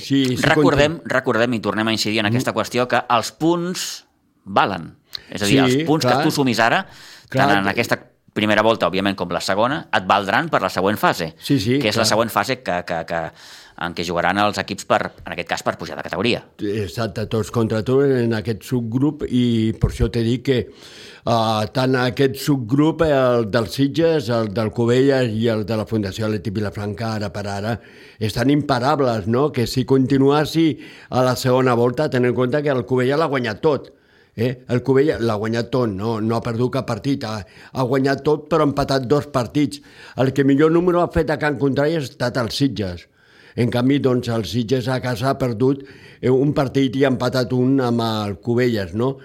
[0.00, 1.18] sí, sí, recordem, contra...
[1.18, 3.90] recordem, i tornem a incidir en aquesta qüestió, que els punts
[4.48, 4.94] valen.
[5.28, 6.86] És a dir, sí, els punts clar, que tu sumis ara,
[7.28, 8.00] clar, tant en aquesta
[8.32, 11.90] primera volta, òbviament, com la segona, et valdran per la següent fase, Sí, sí, que
[11.90, 12.06] és clar.
[12.06, 13.20] la següent fase que, que, que,
[13.80, 16.42] en què jugaran els equips, per, en aquest cas, per pujar de categoria.
[16.60, 21.96] Exacte, tots contra tots en aquest subgrup i per això t'he dit que uh, tant
[22.02, 27.14] aquest subgrup, el dels Sitges, el del Covelles i el de la Fundació Atlètic Vilafranca,
[27.16, 27.78] ara per ara,
[28.20, 29.48] estan imparables, no?
[29.52, 30.68] Que si continuassi
[31.10, 33.94] a la segona volta, tenint en compte que el Covella l'ha guanyat tot.
[34.36, 34.50] Eh?
[34.70, 37.40] El Covella l'ha guanyat tot, no, no ha perdut cap partit, ha,
[37.72, 39.80] ha guanyat tot però ha empatat dos partits.
[40.20, 43.08] El que millor número ha fet a Can Contrari ha estat el Sitges.
[43.56, 45.82] En canvi, doncs, el Sitges a casa ha perdut
[46.20, 49.16] eh, un partit i ha empatat un amb el Cubelles, no?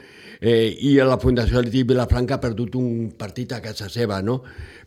[0.42, 4.42] Eh, I la Fundació Atlètic Vilafranca ha perdut un partit a casa seva, no?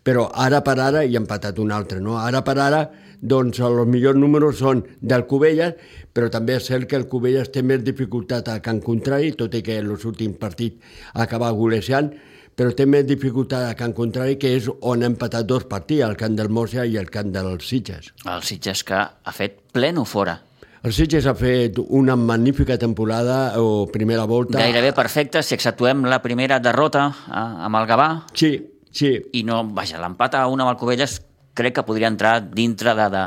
[0.04, 2.18] Però ara per ara hi ha empatat un altre, no?
[2.20, 2.82] Ara per ara,
[3.18, 5.74] doncs, els millors números són del Cubelles,
[6.14, 9.62] però també és cert que el Cubelles té més dificultat a Can Contrari, tot i
[9.62, 12.12] que en els últims partits acaba golejant,
[12.58, 16.16] però té més dificultat a Can Contrari, que és on ha empatat dos partits, el
[16.18, 18.10] Camp del Mossa i el Camp dels Sitges.
[18.26, 20.34] El Sitges que ha fet pleno fora.
[20.82, 24.58] El Sitges ha fet una magnífica temporada o primera volta.
[24.58, 28.52] Gairebé perfecte, si exceptuem la primera derrota eh, amb el Gavà, Sí,
[28.90, 29.14] sí.
[29.38, 31.20] i no, vaja, l'empat a una amb el Covelles
[31.58, 33.24] crec que podria entrar dintre de, de,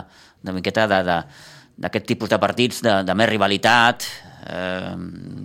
[0.48, 4.08] de miqueta d'aquest tipus de partits de, de més rivalitat,
[4.48, 4.96] eh,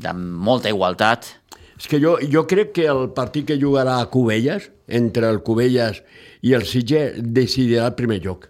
[0.07, 1.27] de molta igualtat.
[1.77, 6.01] És que jo, jo crec que el partit que jugarà a Cubelles, entre el Cubelles
[6.43, 8.49] i el Sitges, decidirà el primer joc.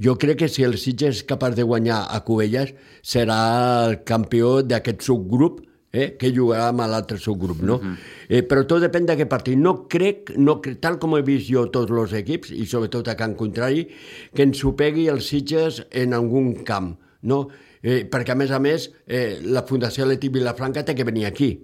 [0.00, 2.72] Jo crec que si el Sitges és capaç de guanyar a Cubelles,
[3.04, 3.38] serà
[3.86, 7.78] el campió d'aquest subgrup eh, que jugarà amb l'altre subgrup, no?
[8.28, 9.60] eh, però tot depèn d'aquest partit.
[9.60, 13.16] No crec, no crec, tal com he vist jo tots els equips, i sobretot a
[13.20, 13.86] Can Contrari,
[14.34, 16.94] que ens ho pegui el Sitges en algun camp,
[17.28, 17.46] no?
[17.80, 21.54] Eh, perquè, a més a més, eh, la Fundació Leti Vilafranca té que venir aquí.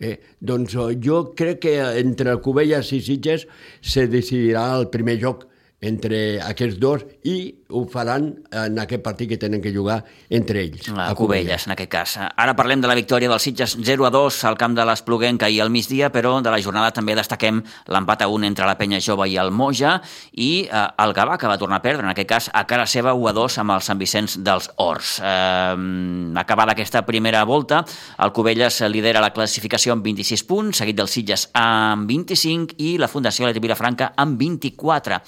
[0.00, 3.46] Eh, doncs eh, jo crec que entre Cubelles i Sitges
[3.84, 5.44] se decidirà el primer joc
[5.84, 7.36] entre aquests dos i
[7.70, 10.90] ho faran en aquest partit que tenen que jugar entre ells.
[10.96, 12.16] A Cubelles, en aquest cas.
[12.20, 15.60] Ara parlem de la victòria dels Sitges 0 a 2 al camp de l'Espluguenca i
[15.60, 19.28] al migdia, però de la jornada també destaquem l'empat a 1 entre la Penya Jove
[19.30, 19.96] i el Moja
[20.32, 23.14] i eh, el Gavà, que va tornar a perdre, en aquest cas a cara seva
[23.14, 25.16] 1 a 2 amb el Sant Vicenç dels Horts.
[25.22, 27.84] Eh, acabada aquesta primera volta,
[28.18, 33.08] el Cubelles lidera la classificació amb 26 punts, seguit dels Sitges amb 25 i la
[33.08, 35.20] Fundació Leti Vilafranca amb 24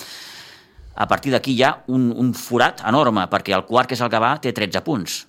[0.95, 4.11] a partir d'aquí hi ha un, un forat enorme, perquè el quart, que és el
[4.13, 5.23] Gavà, té 13 punts.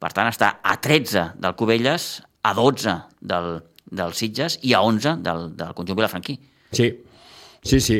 [0.00, 2.08] Per tant, està a 13 del Cubelles,
[2.42, 3.50] a 12 del,
[3.90, 6.38] del Sitges i a 11 del, del conjunt vilafranquí.
[6.72, 6.88] Sí,
[7.66, 7.98] sí, sí.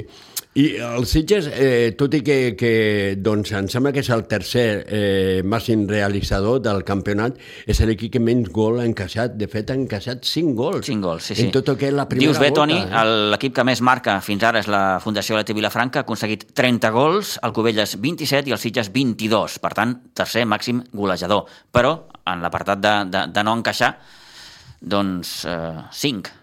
[0.61, 2.73] I el Sitges, eh, tot i que, que
[3.17, 7.39] doncs, em sembla que és el tercer eh, màxim realitzador del campionat,
[7.71, 9.39] és l'equip que menys gol ha encaixat.
[9.41, 10.83] De fet, ha encaixat 5 gols.
[10.91, 11.47] 5 gols, sí, sí.
[11.47, 13.05] En tot el que és la primera Dius bé, volta, Toni, eh?
[13.33, 17.37] l'equip que més marca fins ara és la Fundació Leti Vilafranca, ha aconseguit 30 gols,
[17.47, 19.57] el Cubelles 27 i el Sitges 22.
[19.65, 21.47] Per tant, tercer màxim golejador.
[21.73, 21.95] Però,
[22.29, 23.95] en l'apartat de, de, de no encaixar,
[24.81, 26.40] doncs eh, 5.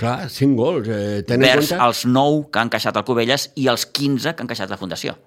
[0.00, 0.88] Clar, 5 gols.
[0.88, 4.32] Eh, ten, en Vers compte, els 9 que han encaixat el Cubelles i els 15
[4.32, 5.18] que han encaixat la Fundació.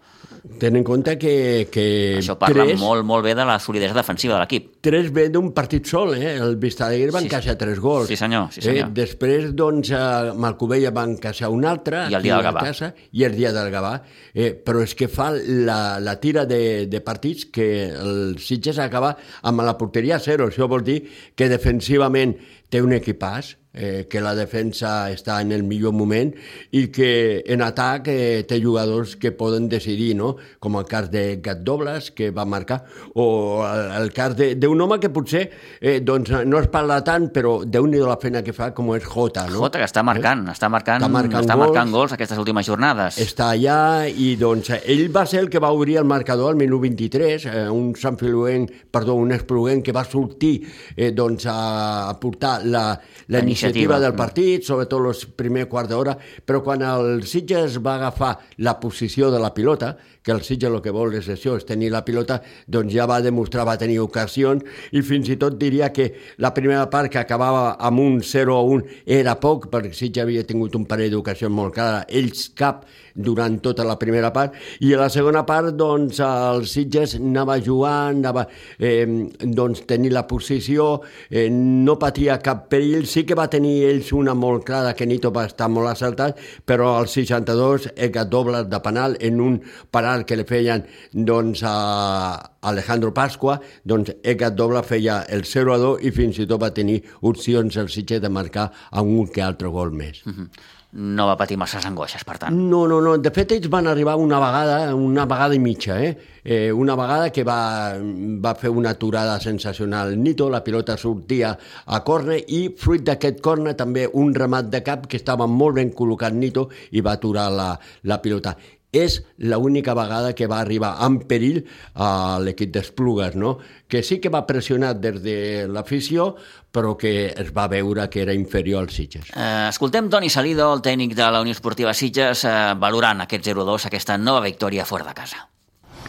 [0.59, 1.83] ten en compte que, que
[2.19, 4.65] Això parla tres, molt, molt bé de la solidesa defensiva de l'equip.
[4.83, 6.33] tres ve d'un partit sol, eh?
[6.36, 8.07] El Vistalegre va Sí, encaixar tres gols.
[8.09, 8.89] sí, senyor, sí, senyor.
[8.89, 12.07] Eh, després, doncs, a Malcovella va encaixar un altre.
[12.12, 12.63] I el dia del Gavà.
[12.65, 13.93] Casa, I el dia del Gavà.
[14.33, 19.15] Eh, però és que fa la, la tira de, de partits que el Sitges acaba
[19.43, 20.49] amb la porteria a zero.
[20.51, 21.03] Això vol dir
[21.36, 22.36] que defensivament
[22.69, 26.31] té un equipàs, eh, que la defensa està en el millor moment
[26.71, 30.36] i que en atac eh, té jugadors que poden decidir, no?
[30.59, 32.83] com el cas de Gat Dobles, que va marcar,
[33.15, 35.49] o el, el cas de- d'un home que potser
[35.81, 39.03] eh, doncs, no es parla tant, però déu nhi la feina que fa, com és
[39.03, 39.47] Jota.
[39.49, 39.59] No?
[39.65, 41.65] Jota, que està marcant, està marcant, Està marcant està gols.
[41.67, 43.17] marcant gols aquestes últimes jornades.
[43.21, 46.81] està allà i doncs ell va ser el que va obrir el marcador al minut
[46.81, 50.53] 23, eh, un Sant Filuent, perdó, un Espluent que va sortir
[50.95, 55.91] eh, doncs a, a portar la, la La iniciativa del partit, sobretot els primer quart
[55.91, 58.34] d'hora, però quan el Sitges va agafar
[58.65, 61.91] la posició de la pilota, que el Sitges el que vol és això, és tenir
[61.91, 66.10] la pilota, doncs ja va demostrar, va tenir ocasions, i fins i tot diria que
[66.43, 70.23] la primera part que acabava amb un 0 a 1 era poc, perquè el Sitges
[70.23, 74.93] havia tingut un parell d'ocasions molt clares, ells cap durant tota la primera part, i
[74.93, 78.45] a la segona part, doncs, el Sitges anava jugant, anava
[78.80, 79.06] eh,
[79.43, 84.34] doncs, tenir la posició, eh, no patia cap perill, sí que va tenir ells una
[84.34, 89.17] molt clara, que Nito va estar molt assaltat, però al 62, Edgar Dobles de penal,
[89.21, 89.60] en un
[89.91, 95.78] penal que li feien doncs, a Alejandro Pasqua, doncs Edgar Dobles feia el 0 a
[95.82, 99.67] 2 i fins i tot va tenir opcions el Sitges de marcar algun que altre
[99.67, 100.23] gol més.
[100.26, 100.49] Mhm.
[100.93, 102.58] No va patir masses angoixes, per tant.
[102.69, 103.15] No, no, no.
[103.17, 106.12] De fet, ells van arribar una vegada, una vegada i mitja, eh?
[106.43, 107.97] eh una vegada que va,
[108.45, 113.73] va fer una aturada sensacional Nito, la pilota sortia a corne i fruit d'aquest corne
[113.79, 117.73] també un remat de cap que estava molt ben col·locat Nito i va aturar la,
[118.03, 118.58] la pilota
[118.93, 121.63] és l'única vegada que va arribar en perill
[121.95, 123.58] a l'equip d'Esplugues, no?
[123.89, 126.36] que sí que va pressionar des de l'afició,
[126.73, 129.29] però que es va veure que era inferior als Sitges.
[129.29, 133.86] Eh, escoltem Toni Salido, el tècnic de la Unió Esportiva Sitges, eh, valorant aquest 0-2,
[133.91, 135.52] aquesta nova victòria fora de casa.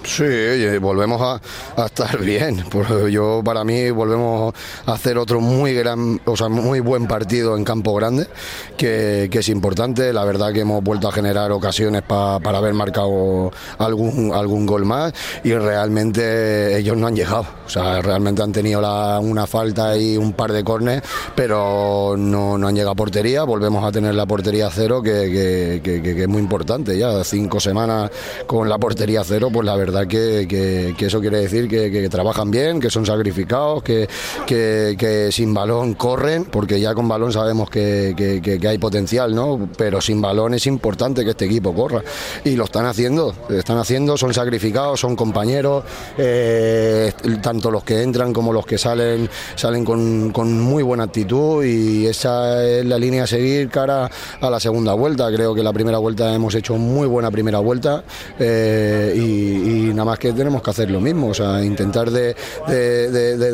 [0.05, 2.63] Sí, volvemos a, estar bien.
[3.11, 4.55] Yo para mí volvemos
[4.87, 8.29] a hacer otro muy gran, o sea, muy buen partido en campo grande,
[8.77, 10.13] que, es importante.
[10.13, 15.13] La verdad que hemos vuelto a generar ocasiones para haber marcado algún algún gol más
[15.43, 17.47] y realmente ellos no han llegado.
[17.67, 18.81] O sea, realmente han tenido
[19.21, 21.03] una falta y un par de cornes,
[21.35, 23.45] pero no, han llegado a portería.
[23.45, 26.97] Volvemos a tener la portería cero, que, que es muy importante.
[26.99, 28.11] Ya cinco semanas
[28.47, 32.91] con la portería cero, pues la verdad que, eso quiere decir que, trabajan bien, que
[32.91, 39.69] son sacrificados, que, sin balón corren, porque ya con balón sabemos que, hay potencial, ¿no?
[39.77, 42.03] Pero sin balón es importante que este equipo corra.
[42.45, 45.85] Y lo están haciendo, están haciendo, son sacrificados, son compañeros,
[46.19, 52.07] eh, tanto los que entran como los que salen, salen con, muy buena actitud y
[52.07, 55.31] esa es la línea a seguir cara a la segunda vuelta.
[55.33, 58.05] Creo que la primera vuelta hemos hecho muy buena primera vuelta
[58.39, 62.35] eh, y nada más que tenemos que hacer lo mismo, o sea, intentar de,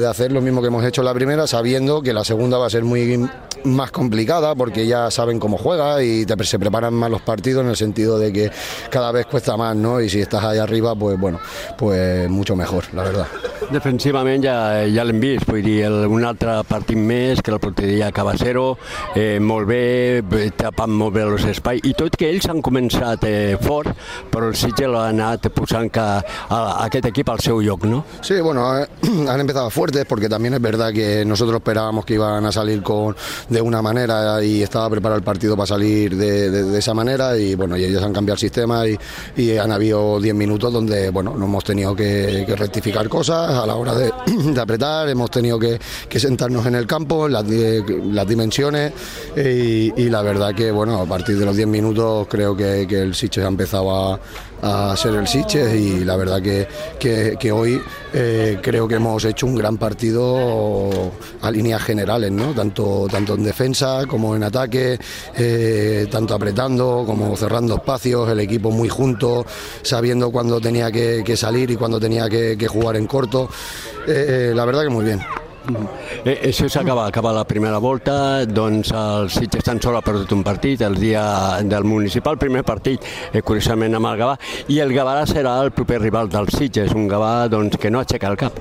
[0.09, 2.85] hacer lo mismo que hemos hecho la primera, sabiendo que la segunda va a ser
[2.85, 3.29] muy
[3.65, 7.77] más complicada porque ya saben cómo juega y se preparan más los partidos en el
[7.77, 8.51] sentido de que
[8.91, 10.01] cada vez cuesta más, ¿no?
[10.01, 11.39] Y si estás ahí arriba, pues bueno,
[11.77, 13.27] pues mucho mejor, la verdad.
[13.71, 18.79] Defensivament ja, ja l'hem vist, vull el, un altre partit més que la porteria Cabacero,
[19.15, 20.23] eh, molt bé,
[20.59, 21.45] tapant molt bé els
[22.19, 23.93] que ells han començat eh, fort,
[24.33, 28.05] però el Sitge l'ha anat posant que, a, a aquest equip al seu lloc, ¿no?
[28.21, 28.87] Sí, bueno, eh,
[29.29, 33.17] han empezado fuertes porque también es verdad que nosotros esperábamos que iban a salir con
[33.49, 37.77] de una manera y estaba preparado el partido para salir de, esa manera y bueno,
[37.77, 38.99] y ellos han cambiado el sistema y,
[39.61, 43.95] han habido 10 minutos donde bueno, no hemos tenido que, rectificar cosas a la hora
[43.95, 44.13] de,
[44.61, 45.79] apretar, hemos tenido que,
[46.19, 48.93] sentarnos en el campo, las, dimensiones
[49.37, 53.45] y, la verdad que bueno, a partir de los 10 minutos creo que, el Siches
[53.45, 54.21] ha empezado a,
[54.63, 56.67] a ser el Siches y la verdad que,
[57.39, 57.81] que, hoy
[58.13, 62.53] eh, creo que hemos hecho un gran partido a líneas generales, ¿no?
[62.53, 64.99] tanto, tanto en defensa como en ataque,
[65.37, 69.47] eh, tanto apretando como cerrando espacios, el equipo muy junto,
[69.83, 73.49] sabiendo cuándo tenía que, salir y cuándo tenía que, que jugar en corto.
[74.07, 75.21] Eh, la verdad que muy bien.
[76.25, 80.43] Eh, això s'acaba, acaba la primera volta, doncs els Sitges tan sol ha perdut un
[80.47, 81.23] partit el dia
[81.63, 84.37] del municipal, primer partit eh, curiosament amb el Gavà,
[84.73, 88.33] i el Gavà serà el proper rival dels Sitges, un Gavà doncs, que no aixeca
[88.33, 88.57] el cap.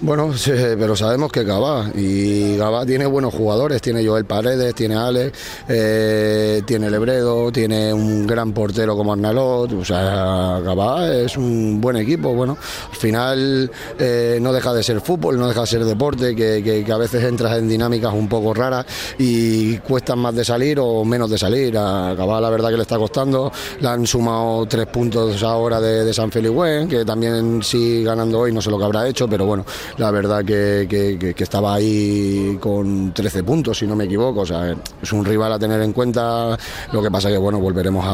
[0.00, 5.38] Bueno, pero sabemos que Gabá, y Gabá tiene buenos jugadores, tiene Joel Paredes, tiene Alex,
[5.68, 11.96] eh, tiene Lebredo, tiene un gran portero como Arnalot, o sea, Gabá es un buen
[11.96, 12.58] equipo, bueno,
[12.90, 16.98] al final eh, no deja de ser fútbol, no deja de ser deporte, que, a
[16.98, 18.84] veces entras en dinámicas un poco raras
[19.18, 22.82] y cuestan más de salir o menos de salir, a Gabá la verdad que le
[22.82, 28.40] está costando, le han sumado tres puntos ahora de, San Felipe, que también sí ganando
[28.40, 29.53] hoy no sé lo que habrá hecho, pero bueno,
[29.98, 34.40] la verdad que, que, estaba ahí con 13 puntos, si no me equivoco.
[34.40, 36.56] O sea, es un rival a tener en cuenta.
[36.92, 38.04] Lo que pasa que, bueno, volveremos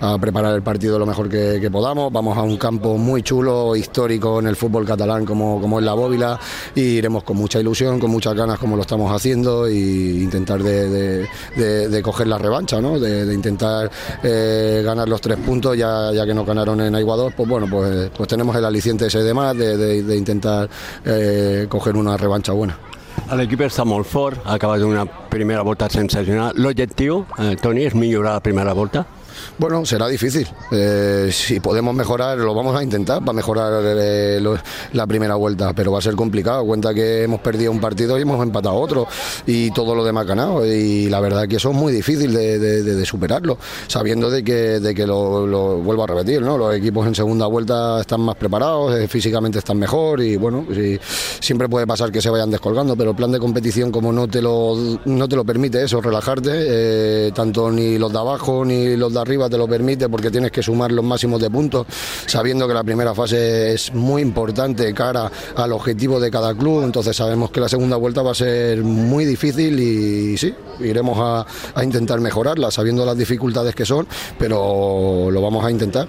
[0.00, 2.12] a, preparar el partido lo mejor que, podamos.
[2.12, 5.94] Vamos a un campo muy chulo, histórico en el fútbol catalán como, como es la
[5.94, 6.38] Bóvila
[6.74, 11.26] y iremos con mucha ilusión, con muchas ganas como lo estamos haciendo e intentar de,
[11.56, 12.98] de, de, coger la revancha, ¿no?
[12.98, 13.90] de, intentar
[14.22, 18.10] eh, ganar los tres puntos ya, ya que no ganaron en Aiguador, pues bueno, pues,
[18.16, 20.68] pues tenemos el aliciente ese de más, de, intentar
[21.04, 22.76] eh, coger una revancha buena.
[23.36, 26.54] L'equip està molt fort, ha acabat una primera volta sensacional.
[26.62, 29.04] L'objectiu, eh, Toni, és millorar la primera volta?
[29.58, 30.46] Bueno, será difícil.
[30.70, 34.40] Eh, si podemos mejorar, lo vamos a intentar para mejorar eh,
[34.92, 36.64] la primera vuelta, pero va a ser complicado.
[36.64, 39.06] Cuenta que hemos perdido un partido y hemos empatado otro
[39.46, 40.66] y todo lo demás ganado.
[40.66, 45.06] Y la verdad que eso es muy difícil de, superarlo, sabiendo de que, de que
[45.06, 46.58] lo, vuelvo a repetir, ¿no?
[46.58, 50.66] Los equipos en segunda vuelta están más preparados, eh, físicamente están mejor y bueno,
[51.40, 54.42] siempre puede pasar que se vayan descolgando, pero el plan de competición como no te
[54.42, 59.20] lo, no te lo permite eso, relajarte, tanto ni los de abajo ni los de
[59.20, 61.86] arriba te lo permite porque tienes que sumar los máximos de puntos,
[62.26, 67.14] sabiendo que la primera fase es muy importante cara al objetivo de cada club, entonces
[67.14, 71.84] sabemos que la segunda vuelta va a ser muy difícil y sí, iremos a, a
[71.84, 74.06] intentar mejorarla, sabiendo las dificultades que son,
[74.38, 76.08] pero lo vamos a intentar.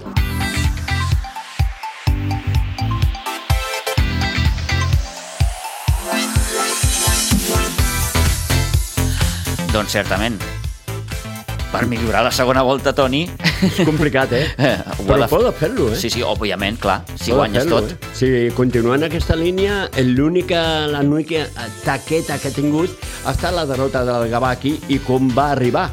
[9.72, 10.57] Doncs certament,
[11.72, 13.24] per millorar la segona volta, Toni...
[13.64, 14.44] És complicat, eh?
[14.58, 15.98] ha Però de- poden fer-lo, eh?
[15.98, 17.92] Sí, sí, òbviament, clar, si Poden guanyes tot.
[17.92, 18.12] Eh?
[18.16, 20.62] Si continua en aquesta línia, l'única
[21.84, 22.94] taqueta que ha tingut
[23.24, 25.88] ha estat la derrota del Gavà aquí i com va arribar.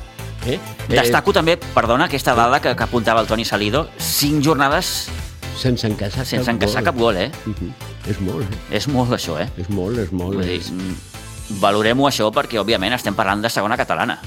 [0.45, 0.59] Eh?
[0.91, 5.07] Destaco també, perdona, aquesta dada que, que apuntava el Toni Salido, cinc jornades
[5.55, 7.31] sense encaixar sense encaixar cap gol, eh?
[7.47, 7.71] Uh -huh.
[8.11, 8.75] És molt, eh?
[8.77, 9.49] És molt, això, eh?
[9.57, 10.35] És molt, és molt.
[10.35, 10.69] Vull dir, És...
[10.69, 14.19] mm, valorem-ho això perquè, òbviament, estem parlant de segona catalana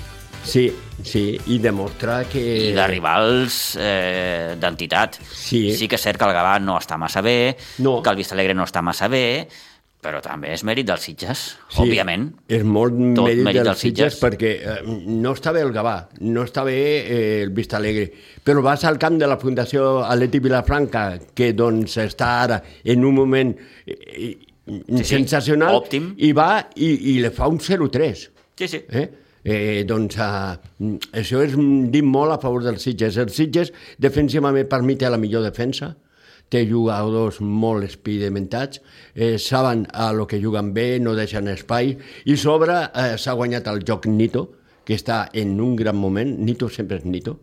[0.49, 0.65] Sí,
[1.05, 1.23] sí,
[1.53, 2.41] i demostra que...
[2.71, 5.19] i de rivals eh, d'entitat.
[5.29, 5.67] Sí.
[5.77, 7.99] sí que és cert que el Gavà no està massa bé, No.
[8.03, 9.45] que el Vistalegre no està massa bé,
[10.01, 12.29] però també és mèrit dels Sitges, Sí, òbviament.
[12.49, 14.21] És molt Tot mèrit, mèrit dels dels Sitges, Sitges.
[14.23, 18.09] perquè eh, no està bé el Gavà, no està bé eh, el Vista Alegre,
[18.47, 23.15] però vas al camp de la Fundació Atleti Vilafranca, que doncs està ara en un
[23.21, 23.53] moment
[23.85, 26.13] eh, sí, sensacional, òptim.
[26.17, 28.29] i va i, i le fa un 0-3.
[28.59, 28.85] Sí, sí.
[28.89, 29.09] Eh?
[29.49, 30.59] Eh, doncs uh,
[31.17, 31.55] això és
[31.93, 33.17] dir molt a favor dels Sitges.
[33.17, 35.95] Els Sitges, defensivament, per mi té la millor defensa,
[36.53, 38.83] té jugadors molt espidementats,
[39.15, 41.97] eh, saben a lo que juguen bé, no deixen espai,
[42.29, 44.49] i sobre eh, s'ha guanyat el joc Nito,
[44.85, 46.37] que està en un gran moment.
[46.45, 47.39] Nito sempre és Nito,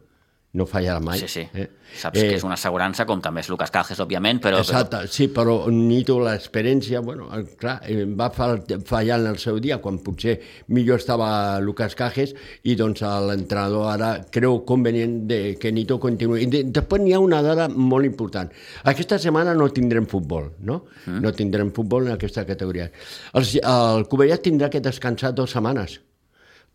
[0.55, 1.19] no fallarà mai.
[1.19, 1.43] Sí, sí.
[1.53, 1.67] Eh?
[1.95, 4.57] Saps que és una assegurança, com també és Lucas Cajes, òbviament, però...
[4.63, 9.59] Exacte, sí, però Nito l'experiència, bueno, eh, clar, eh, va fall- fallar en el seu
[9.63, 10.37] dia, quan potser
[10.75, 11.29] millor estava
[11.63, 12.33] Lucas Cajes,
[12.67, 16.41] i doncs l'entrenador ara creu convenient de que Nito continuï.
[16.43, 18.51] I de, després n'hi ha una dada molt important.
[18.83, 20.81] Aquesta setmana no tindrem futbol, no?
[21.05, 21.21] Mm.
[21.23, 22.89] No tindrem futbol en aquesta categoria.
[23.35, 25.99] El, el Cubellat tindrà que descansar dues setmanes,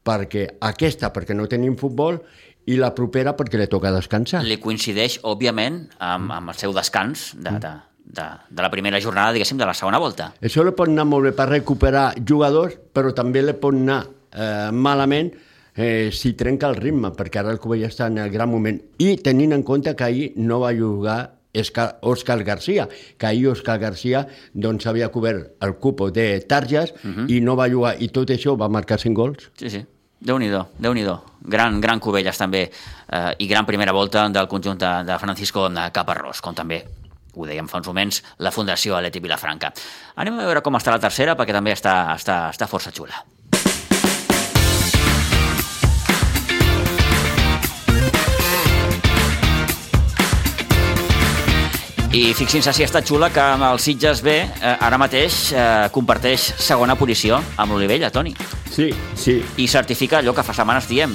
[0.07, 2.23] perquè aquesta, perquè no tenim futbol,
[2.67, 4.43] i la propera perquè li toca descansar.
[4.45, 7.73] li coincideix, òbviament, amb, amb el seu descans de, de,
[8.05, 10.33] de, de la primera jornada, diguéssim, de la segona volta.
[10.43, 14.71] Això li pot anar molt bé per recuperar jugadors, però també li pot anar eh,
[14.73, 15.33] malament
[15.75, 18.81] eh, si trenca el ritme, perquè ara el Covella està en el gran moment.
[18.99, 22.89] I tenint en compte que ahir no va jugar Esca- Òscar Garcia,
[23.19, 27.25] que ahir Òscar Garcia doncs, havia cobert el cupo de targes uh -huh.
[27.29, 29.51] i no va jugar, i tot això va marcar 5 gols.
[29.57, 29.85] Sí, sí.
[30.21, 34.79] Déu-n'hi-do, déu nhi déu Gran, gran Cubelles també, eh, i gran primera volta del conjunt
[34.79, 36.85] de, de Francisco Caparrós, com també
[37.35, 39.73] ho dèiem fa uns moments, la Fundació Aleti Vilafranca.
[40.17, 43.23] Anem a veure com està la tercera, perquè també està, està, està força xula.
[52.11, 56.43] I fixin-se si està xula que amb el Sitges B eh, ara mateix eh, comparteix
[56.59, 58.33] segona posició amb l'Olivella, Toni.
[58.67, 59.37] Sí, sí.
[59.63, 61.15] I certifica allò que fa setmanes diem,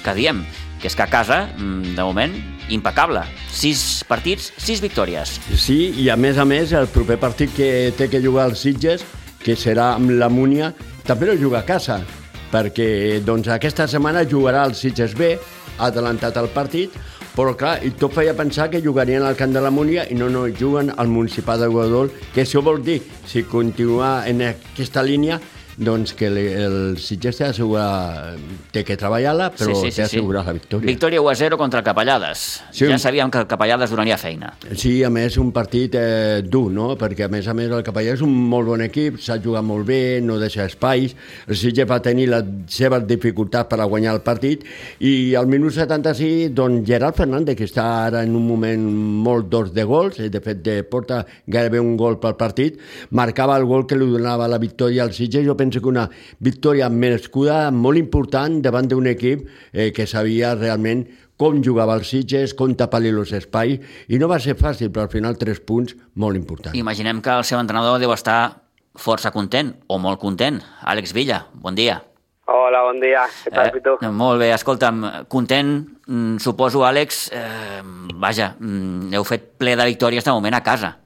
[0.00, 0.40] que diem,
[0.80, 2.32] que és que a casa, mm, de moment,
[2.72, 3.26] impecable.
[3.52, 5.36] Sis partits, sis victòries.
[5.60, 9.04] Sí, i a més a més, el proper partit que té que jugar el Sitges,
[9.44, 10.72] que serà amb la Múnia,
[11.04, 12.00] també no juga a casa,
[12.48, 15.34] perquè doncs, aquesta setmana jugarà el Sitges B,
[15.76, 16.96] ha adelantat el partit,
[17.36, 20.28] però clar, i tot feia pensar que jugarien al camp de la Múnia i no,
[20.32, 25.40] no, juguen al Municipal de Guadol, que això vol dir, si continua en aquesta línia,
[25.76, 28.36] doncs que le- el Sitges té, assegurar,
[28.72, 30.86] té que treballar-la, però té assegurar la victòria.
[30.86, 32.62] Victòria 1 a 0 contra el Capellades.
[32.70, 32.86] Sí.
[32.86, 34.52] Ja sabíem que el Capellades donaria feina.
[34.76, 36.96] Sí, a més, un partit eh, dur, no?
[36.96, 39.86] Perquè, a més a més, el Capellà és un molt bon equip, s'ha jugat molt
[39.86, 41.14] bé, no deixa espais,
[41.48, 44.64] el Sitges va tenir les seves dificultats per a guanyar el partit,
[45.00, 48.80] i al minut 76, doncs, Gerard Fernández, que està ara en un moment
[49.24, 52.78] molt d'ors de gols, eh, de fet, de, porta gairebé un gol pel partit,
[53.10, 56.08] marcava el gol que li donava la victòria al Sitges, jo penso que una
[56.40, 61.04] victòria merescuda, molt important, davant d'un equip eh, que sabia realment
[61.40, 63.80] com jugava el Sitges, com tapar-li els espais,
[64.12, 66.76] i no va ser fàcil, però al final tres punts molt importants.
[66.76, 68.60] Imaginem que el seu entrenador deu estar
[69.00, 70.60] força content, o molt content.
[70.84, 72.02] Àlex Villa, bon dia.
[72.50, 73.22] Hola, bon dia.
[73.44, 73.94] Què tal, Pitu?
[74.02, 75.70] Eh, molt bé, escolta'm, content,
[76.08, 77.80] mm, suposo, Àlex, eh,
[78.20, 80.96] vaja, mm, heu fet ple de victòries de moment a casa.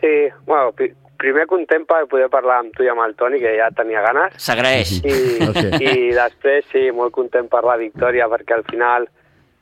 [0.00, 0.14] Sí,
[0.46, 0.72] bueno,
[1.18, 4.36] primer content per poder parlar amb tu i amb el Toni, que ja tenia ganes.
[4.42, 4.98] S'agraeix.
[5.02, 5.16] I,
[5.56, 5.70] Sí.
[5.80, 9.06] I després, sí, molt content per la victòria, perquè al final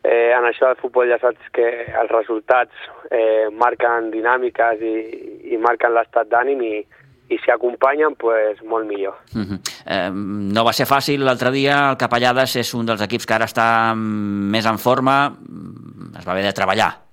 [0.04, 4.94] eh, en això del futbol ja saps que els resultats eh, marquen dinàmiques i,
[5.54, 6.74] i marquen l'estat d'ànim i,
[7.32, 9.16] i si acompanyen, pues, molt millor.
[9.34, 9.58] Uh -huh.
[9.86, 13.46] eh, no va ser fàcil l'altre dia, el Capellades és un dels equips que ara
[13.46, 15.32] està més en forma,
[16.18, 17.03] es va haver de treballar.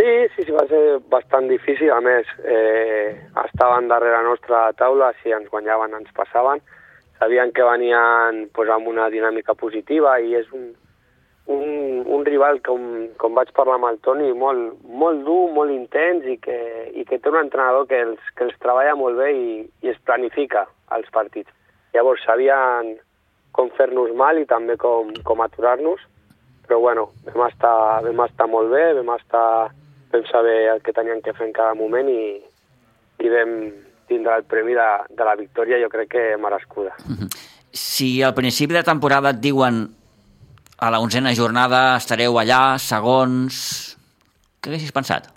[0.00, 5.10] Sí, sí, sí, va ser bastant difícil, a més, eh, estaven darrere nostra a taula,
[5.20, 6.62] si ens guanyaven ens passaven,
[7.18, 10.70] sabien que venien pues, amb una dinàmica positiva i és un,
[11.52, 11.66] un,
[12.16, 12.86] un rival, com,
[13.20, 16.56] com vaig parlar amb el Toni, molt, molt dur, molt intens i que,
[16.96, 19.50] i que té un entrenador que els, que els treballa molt bé i,
[19.84, 20.64] i es planifica
[20.96, 21.52] els partits.
[21.92, 22.94] Llavors sabien
[23.52, 26.08] com fer-nos mal i també com, com aturar-nos,
[26.64, 29.68] però bueno, vam estar, vam estar molt bé, vam, estar,
[30.12, 32.40] vam saber el que teníem que fer en cada moment i,
[33.20, 33.54] i vam
[34.10, 36.96] tindre el premi de, de la victòria, jo crec que merescuda.
[37.70, 39.84] Si al principi de temporada et diuen
[40.80, 43.60] a la onzena jornada estareu allà, segons...
[44.60, 45.30] Què haguessis pensat?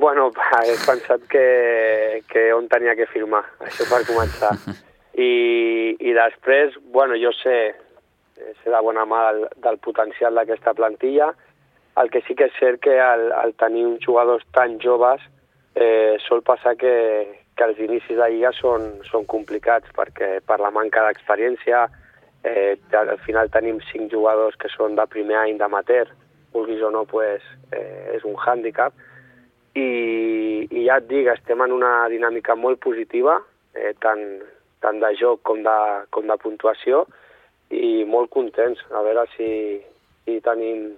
[0.00, 4.54] Bueno, hagués pensat que, que on tenia que firmar, això per començar.
[5.20, 5.32] I,
[5.98, 7.56] i després, bueno, jo sé,
[8.62, 11.32] sé de bona mà del, del potencial d'aquesta plantilla.
[11.98, 15.22] El que sí que és cert que al, al tenir uns jugadors tan joves
[15.74, 16.94] eh, sol passar que,
[17.56, 21.88] que els inicis de lliga són, són complicats perquè per la manca d'experiència
[22.44, 26.06] eh, al final tenim cinc jugadors que són de primer any d'amater,
[26.54, 28.94] vulguis o no, pues, eh, és un hàndicap.
[29.74, 33.38] I, I ja et dic, estem en una dinàmica molt positiva,
[33.74, 34.24] eh, tant,
[34.82, 35.78] tant de joc com de,
[36.10, 37.04] com de puntuació,
[37.70, 39.50] i molt contents, a veure si,
[40.24, 40.96] si tenim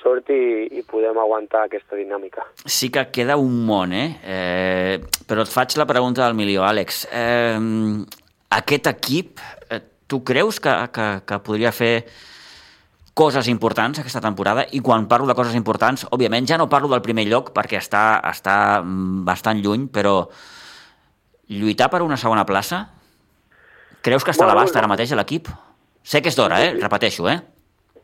[0.00, 2.44] sort i, i podem aguantar aquesta dinàmica.
[2.64, 4.08] Sí que queda un món, eh?
[4.24, 7.06] eh però et faig la pregunta del milió, Àlex.
[7.12, 7.58] Eh,
[8.58, 9.40] aquest equip,
[9.70, 11.94] eh, tu creus que, que, que podria fer
[13.14, 17.04] coses importants aquesta temporada i quan parlo de coses importants, òbviament ja no parlo del
[17.04, 20.24] primer lloc perquè està, està bastant lluny, però
[21.52, 22.86] lluitar per una segona plaça
[24.02, 25.50] creus que està bueno, a l'abast ara mateix l'equip?
[26.02, 26.72] Sé que és d'hora, eh?
[26.80, 27.38] Repeteixo, eh?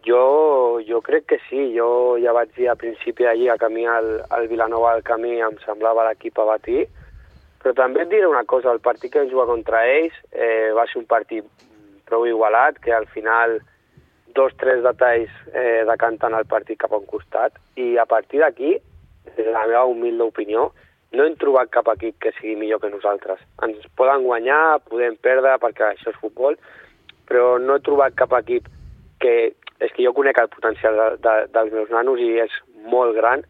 [0.06, 0.20] Jo,
[0.86, 1.72] jo crec que sí.
[1.76, 5.58] Jo ja vaig dir a principi d'allí a camí al, al Vilanova del Camí em
[5.64, 6.86] semblava l'equip a batir,
[7.62, 10.86] però també et diré una cosa, el partit que vam jugar contra ells eh, va
[10.86, 11.46] ser un partit
[12.08, 13.58] prou igualat, que al final
[14.34, 18.76] dos, tres detalls eh, decanten el partit cap a un costat, i a partir d'aquí,
[19.34, 20.70] des de la meva humilde opinió,
[21.12, 23.40] no hem trobat cap equip que sigui millor que nosaltres.
[23.64, 26.58] Ens poden guanyar, podem perdre, perquè això és futbol,
[27.28, 28.68] però no he trobat cap equip
[29.22, 29.54] que...
[29.80, 32.54] És que jo conec el potencial de, de, dels meus nanos i és
[32.90, 33.44] molt gran.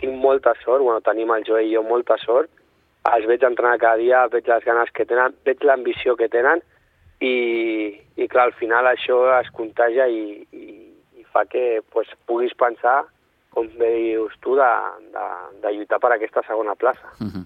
[0.00, 2.50] Tinc molta sort, bueno, tenim el Joe i jo molta sort.
[3.12, 6.62] Els veig entrenar cada dia, veig les ganes que tenen, veig l'ambició que tenen
[7.20, 7.34] i,
[8.16, 10.64] i clar, al final això es contagia i, i,
[11.20, 13.04] i fa que pues, puguis pensar
[13.56, 14.68] com bé dius tu, de,
[15.14, 15.24] de,
[15.62, 17.08] de lluitar per aquesta segona plaça.
[17.24, 17.44] Uh -huh.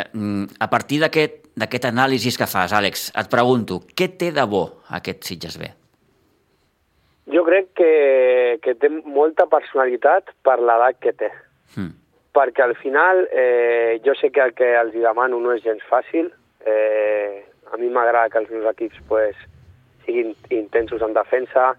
[0.00, 5.24] eh, a partir d'aquest anàlisi que fas, Àlex, et pregunto, què té de bo aquest
[5.24, 5.85] Sitges B?
[7.32, 11.30] Jo crec que, que té molta personalitat per l'edat que té.
[11.74, 11.92] Mm.
[12.36, 16.30] Perquè al final eh, jo sé que el que els demano no és gens fàcil.
[16.66, 19.38] Eh, a mi m'agrada que els meus equips pues,
[20.04, 21.72] siguin intensos en defensa,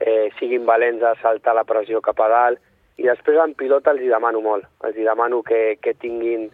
[0.00, 2.62] eh, siguin valents a saltar la pressió cap a dalt,
[2.96, 4.66] i després en pilota els hi demano molt.
[4.86, 6.48] Els hi demano que, que tinguin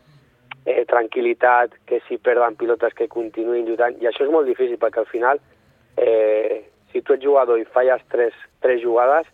[0.65, 5.05] eh, tranquil·litat, que si perden pilotes que continuïn lluitant, i això és molt difícil perquè
[5.05, 5.41] al final
[5.97, 9.27] eh, si tu ets jugador i falles tres, tres jugades,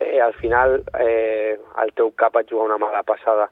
[0.00, 3.48] eh, al final eh, el teu cap et juga una mala passada.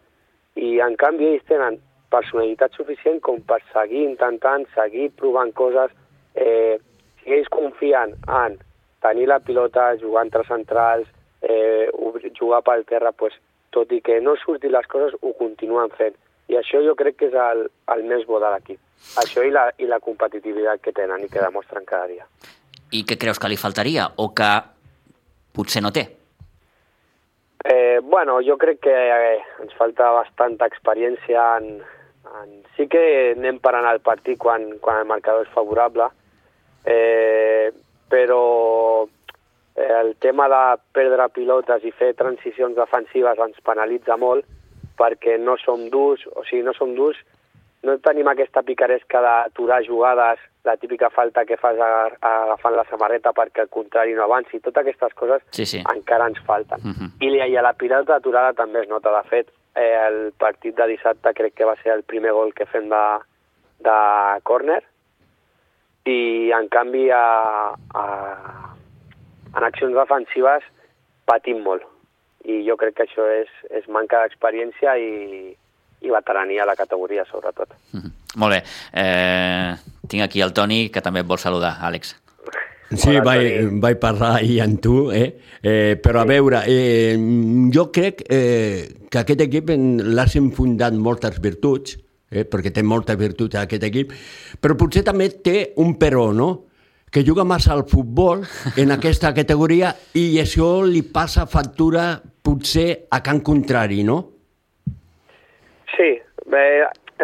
[0.56, 1.80] I en canvi ells tenen
[2.12, 5.92] personalitat suficient com per seguir intentant, seguir provant coses.
[6.34, 6.78] Eh,
[7.22, 8.58] si ells confien en
[9.02, 11.08] tenir la pilota, jugar entre centrals,
[11.42, 11.90] eh,
[12.38, 13.34] jugar pel terra, pues,
[13.70, 16.16] tot i que no surtin les coses, ho continuen fent.
[16.48, 18.78] I això jo crec que és el, el més bo de l'equip.
[19.20, 22.26] Això i la, i la competitivitat que tenen i que demostren cada dia.
[22.92, 24.50] I què creus que li faltaria o que
[25.56, 26.06] potser no té?
[27.66, 31.80] Eh, bueno, jo crec que eh, ens falta bastanta experiència en,
[32.42, 32.52] en...
[32.76, 36.06] Sí que anem parant el partit quan, quan el marcador és favorable,
[36.86, 37.72] eh,
[38.12, 38.42] però
[39.74, 40.62] eh, el tema de
[40.94, 44.46] perdre pilotes i fer transicions defensives ens penalitza molt
[44.96, 47.18] perquè no som durs, o sigui, no som durs
[47.86, 53.62] no tenim aquesta picaresca d'aturar jugades, la típica falta que fas agafant la samarreta perquè
[53.64, 55.82] el contrari no avanci, totes aquestes coses sí, sí.
[55.94, 56.82] encara ens falten.
[56.82, 57.10] Uh -huh.
[57.20, 59.10] I, I a la pilota aturada també es nota.
[59.16, 62.66] De fet, eh, el partit de dissabte crec que va ser el primer gol que
[62.66, 63.04] fem de,
[63.78, 63.98] de
[64.42, 64.82] córner
[66.04, 68.04] i en canvi a, a,
[69.56, 70.62] en accions defensives
[71.24, 71.82] patim molt
[72.44, 75.56] i jo crec que això és, és manca d'experiència i,
[76.00, 77.68] i veterania a la categoria, sobretot.
[77.92, 78.12] Mm -hmm.
[78.36, 78.62] Molt bé.
[78.92, 79.74] Eh,
[80.08, 82.14] tinc aquí el Toni, que també et vol saludar, Àlex.
[82.94, 85.40] Sí, vaig, vaig parlar ahir amb tu, eh?
[85.62, 87.16] eh però a veure, eh,
[87.74, 91.98] jo crec eh, que aquest equip l'has fundat moltes virtuts,
[92.30, 94.12] eh, perquè té molta virtut aquest equip,
[94.60, 96.62] però potser també té un però, no?
[97.10, 98.42] que juga massa al futbol
[98.76, 104.35] en aquesta categoria i això li passa factura potser a Can Contrari, no?
[105.94, 106.16] Sí,
[106.50, 106.66] bé,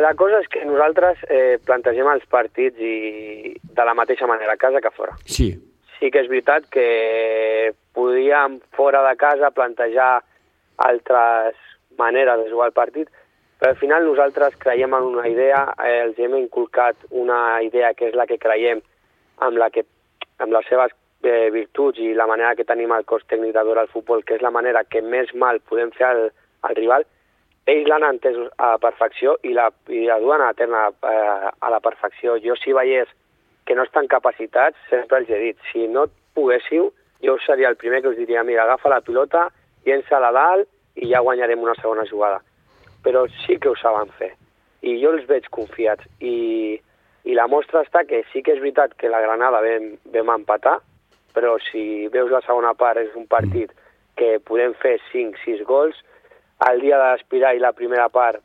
[0.00, 4.60] la cosa és que nosaltres eh, plantegem els partits i de la mateixa manera, a
[4.60, 5.16] casa que fora.
[5.26, 5.52] Sí.
[5.98, 10.22] Sí que és veritat que podíem fora de casa plantejar
[10.82, 11.58] altres
[11.98, 13.10] maneres de jugar el partit,
[13.60, 18.08] però al final nosaltres creiem en una idea, eh, els hem inculcat una idea que
[18.08, 18.80] és la que creiem,
[19.38, 19.84] amb, la que,
[20.38, 23.92] amb les seves eh, virtuts i la manera que tenim el cos tècnic de al
[23.92, 26.30] futbol, que és la manera que més mal podem fer al,
[26.62, 27.04] al rival,
[27.70, 31.70] ells l'han entès a la perfecció i la, i la duen a terme eh, a
[31.70, 32.36] la perfecció.
[32.42, 33.10] Jo si veiés
[33.66, 36.90] que no estan capacitats, sempre els he dit, si no poguéssiu,
[37.22, 39.46] jo seria el primer que us diria, mira, agafa la pilota,
[39.86, 42.40] llença-la dalt i ja guanyarem una segona jugada.
[43.02, 44.32] Però sí que ho saben fer.
[44.82, 46.06] I jo els veig confiats.
[46.18, 46.80] I,
[47.22, 50.80] i la mostra està que sí que és veritat que la Granada vam, vam empatar,
[51.32, 53.70] però si veus la segona part és un partit
[54.18, 55.96] que podem fer 5-6 gols,
[56.70, 58.40] el dia d'aspirar i la primera part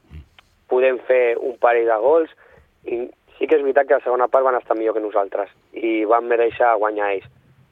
[0.72, 2.34] podem fer un parell de gols
[2.86, 3.06] i
[3.38, 6.28] sí que és veritat que la segona part van estar millor que nosaltres i van
[6.30, 7.28] mereixer guanyar ells.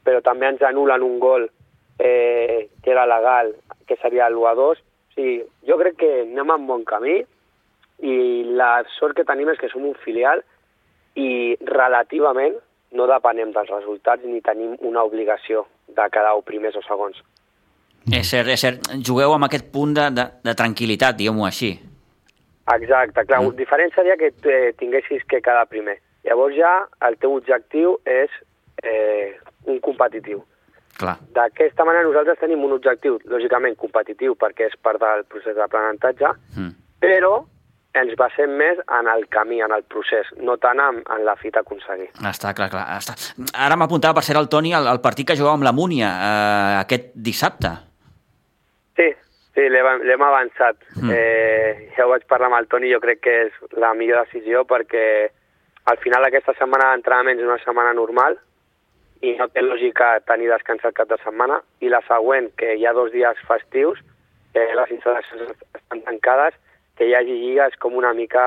[0.05, 1.47] Però també ens anulen un gol
[1.97, 3.55] eh, que era legal,
[3.87, 4.81] que seria l'1-2.
[4.81, 7.17] O sigui, jo crec que anem en bon camí
[8.05, 8.15] i
[8.59, 10.43] la sort que tenim és que som un filial
[11.15, 12.59] i relativament
[12.95, 17.17] no depenem dels resultats ni tenim una obligació de quedar o primers o segons.
[18.13, 18.89] És cert, és cert.
[19.01, 21.73] Jugueu amb aquest punt de, de, de tranquil·litat, diguem-ho així.
[22.73, 23.55] Exacte, clar, mm.
[23.57, 24.31] diferent seria que
[24.79, 25.99] tinguessis que quedar primer.
[26.25, 26.73] Llavors ja
[27.05, 28.33] el teu objectiu és
[28.81, 29.37] eh,
[29.69, 30.41] un competitiu.
[30.97, 31.17] Clar.
[31.35, 36.71] D'aquesta manera nosaltres tenim un objectiu, lògicament competitiu, perquè és part del procés d'aprenentatge, mm.
[37.03, 37.43] però
[37.95, 41.61] ens basem més en el camí, en el procés, no tant en, en la fita
[41.61, 42.09] a aconseguir.
[42.27, 42.85] Està clar, clar.
[42.97, 43.15] Està.
[43.53, 46.71] Ara m'apuntava per ser el Toni el, el partit que jugava amb la Múnia eh,
[46.81, 47.71] aquest dissabte.
[48.95, 49.11] Sí,
[49.55, 50.79] sí, l'hem avançat.
[51.01, 51.11] Mm.
[51.11, 54.65] Eh, ja ho vaig parlar amb el Toni, jo crec que és la millor decisió
[54.67, 55.05] perquè
[55.91, 58.37] al final aquesta setmana d'entrenament és una setmana normal
[59.25, 62.93] i no té lògica tenir descansat cap de setmana i la següent, que hi ha
[62.93, 64.01] dos dies festius,
[64.53, 66.57] que les instal·lacions estan tancades,
[66.95, 68.43] que hi hagi lliga és com una mica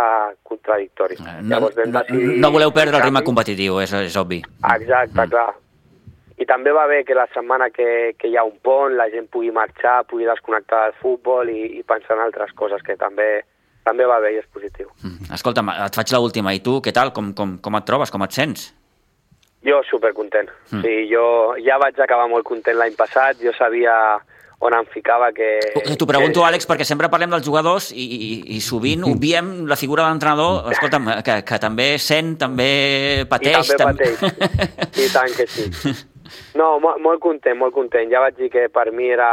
[0.49, 1.19] contradictori.
[1.21, 2.39] Eh, no, Llavors, no, decidir...
[2.41, 4.41] no voleu perdre el ritme competitiu, és, és obvi.
[4.75, 5.31] Exacte, mm.
[5.35, 5.51] clar.
[6.39, 9.27] I també va bé que la setmana que, que hi ha un pont la gent
[9.33, 13.43] pugui marxar, pugui desconnectar del futbol i, i pensar en altres coses, que també
[13.89, 14.91] també va bé i és positiu.
[15.03, 15.33] Mm.
[15.35, 16.53] Escolta'm, et faig l'última.
[16.55, 17.15] I tu, què tal?
[17.17, 18.13] Com, com, com et trobes?
[18.13, 18.69] Com et sents?
[19.67, 20.51] Jo supercontent.
[20.71, 20.83] Mm.
[20.85, 21.25] Sí, jo
[21.65, 23.41] ja vaig acabar molt content l'any passat.
[23.43, 23.95] Jo sabia
[24.61, 25.49] on em ficava que...
[25.95, 26.47] T'ho pregunto, que...
[26.49, 30.65] Àlex, perquè sempre parlem dels jugadors i, i, i sovint obviem la figura de l'entrenador,
[30.75, 32.71] escolta'm, que, que també sent, també
[33.31, 33.71] pateix...
[33.71, 35.69] I també pateix, i tant que sí.
[36.59, 38.11] No, molt, molt content, molt content.
[38.13, 39.31] Ja vaig dir que per mi era...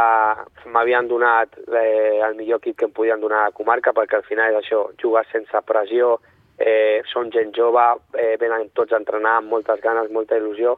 [0.66, 4.26] m'havien donat eh, el millor equip que em podien donar a la comarca, perquè al
[4.26, 6.16] final és això, jugar sense pressió,
[6.58, 7.84] eh, són gent jove,
[8.18, 10.74] eh, venen tots a entrenar amb moltes ganes, molta il·lusió.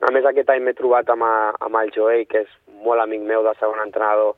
[0.00, 2.52] A més, aquest any m'he trobat amb, a, amb el Joel, que és
[2.84, 4.34] molt amic meu de segon entrenador,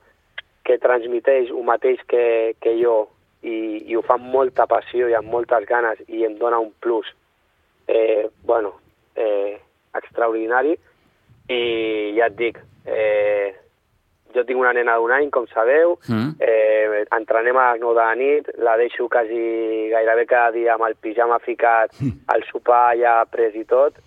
[0.67, 2.97] que transmiteix el mateix que, que jo
[3.43, 6.71] i, i ho fa amb molta passió i amb moltes ganes i em dona un
[6.85, 7.09] plus
[7.89, 8.77] eh, bueno,
[9.17, 9.59] eh,
[9.99, 10.77] extraordinari
[11.49, 13.55] i ja et dic, eh,
[14.35, 16.31] jo tinc una nena d'un any, com sabeu, mm.
[16.41, 20.87] eh, entrenem a les 9 de la nit, la deixo quasi gairebé cada dia amb
[20.89, 22.25] el pijama ficat, mm.
[22.35, 24.01] el sopar ja pres i tot,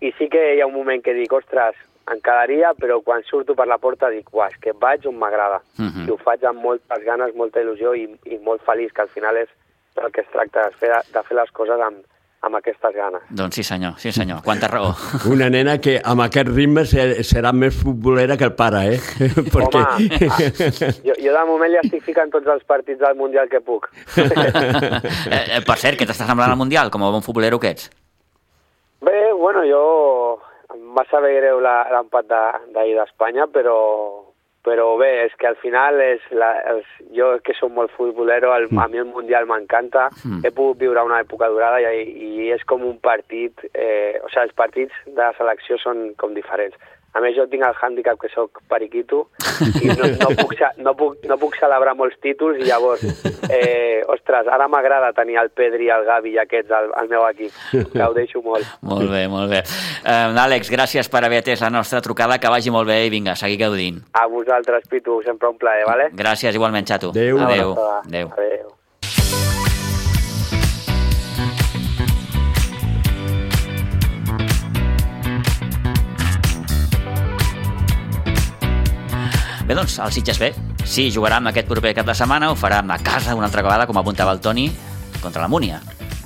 [0.00, 1.78] i sí que hi ha un moment que dic, ostres,
[2.10, 5.60] em quedaria, però quan surto per la porta dic, uah, és que vaig on m'agrada.
[5.78, 5.88] Mhm.
[5.88, 6.06] -huh.
[6.08, 9.36] I ho faig amb moltes ganes, molta il·lusió i, i molt feliç, que al final
[9.36, 9.48] és
[9.96, 11.98] el que es tracta, de fer, de fer les coses amb,
[12.46, 13.22] amb aquestes ganes.
[13.36, 14.94] Doncs sí senyor, sí senyor, quanta raó.
[15.34, 19.00] Una nena que amb aquest ritme serà més futbolera que el pare, eh?
[19.54, 19.84] Perquè...
[19.84, 23.60] Home, ah, jo, jo de moment ja estic ficant tots els partits del Mundial que
[23.64, 23.90] puc.
[24.16, 27.90] eh, eh, per cert, què t'estàs semblant al Mundial, com a bon futbolero que ets?
[29.04, 29.84] Bé, bueno, jo
[30.74, 33.76] em va saber greu l'empat d'ahir d'Espanya, però,
[34.66, 38.68] però bé, és que al final és la, els, jo que som molt futbolero, el,
[38.68, 38.82] mm.
[38.82, 40.42] a mi el Mundial m'encanta, mm.
[40.44, 44.44] he pogut viure una època durada i, i és com un partit, eh, o sigui,
[44.44, 46.76] els partits de la selecció són com diferents.
[47.12, 49.24] A més, jo tinc el hàndicap que sóc periquito
[49.82, 53.02] i no, no, puc, no, puc, no puc celebrar molts títols i llavors,
[53.50, 57.54] eh, ostres, ara m'agrada tenir el Pedri, el Gavi i aquests al, al meu equip.
[57.94, 58.66] Gaudeixo molt.
[58.86, 59.62] Molt bé, molt bé.
[60.04, 63.36] Uh, Àlex, gràcies per haver atès la nostra trucada, que vagi molt bé i vinga,
[63.38, 64.02] seguir gaudint.
[64.14, 66.10] A vosaltres, Pitu, sempre un plaer, vale?
[66.16, 67.10] Gràcies, igualment, Xato.
[67.14, 67.42] Adéu.
[67.46, 67.74] Adéu.
[68.06, 68.36] Adéu.
[68.36, 68.76] Adéu.
[79.70, 80.48] Bé, doncs, el Sitges B.
[80.82, 83.84] Sí, jugarà amb aquest proper cap de setmana, ho farà a casa una altra vegada,
[83.86, 84.64] com apuntava el Toni,
[85.22, 85.76] contra la Múnia.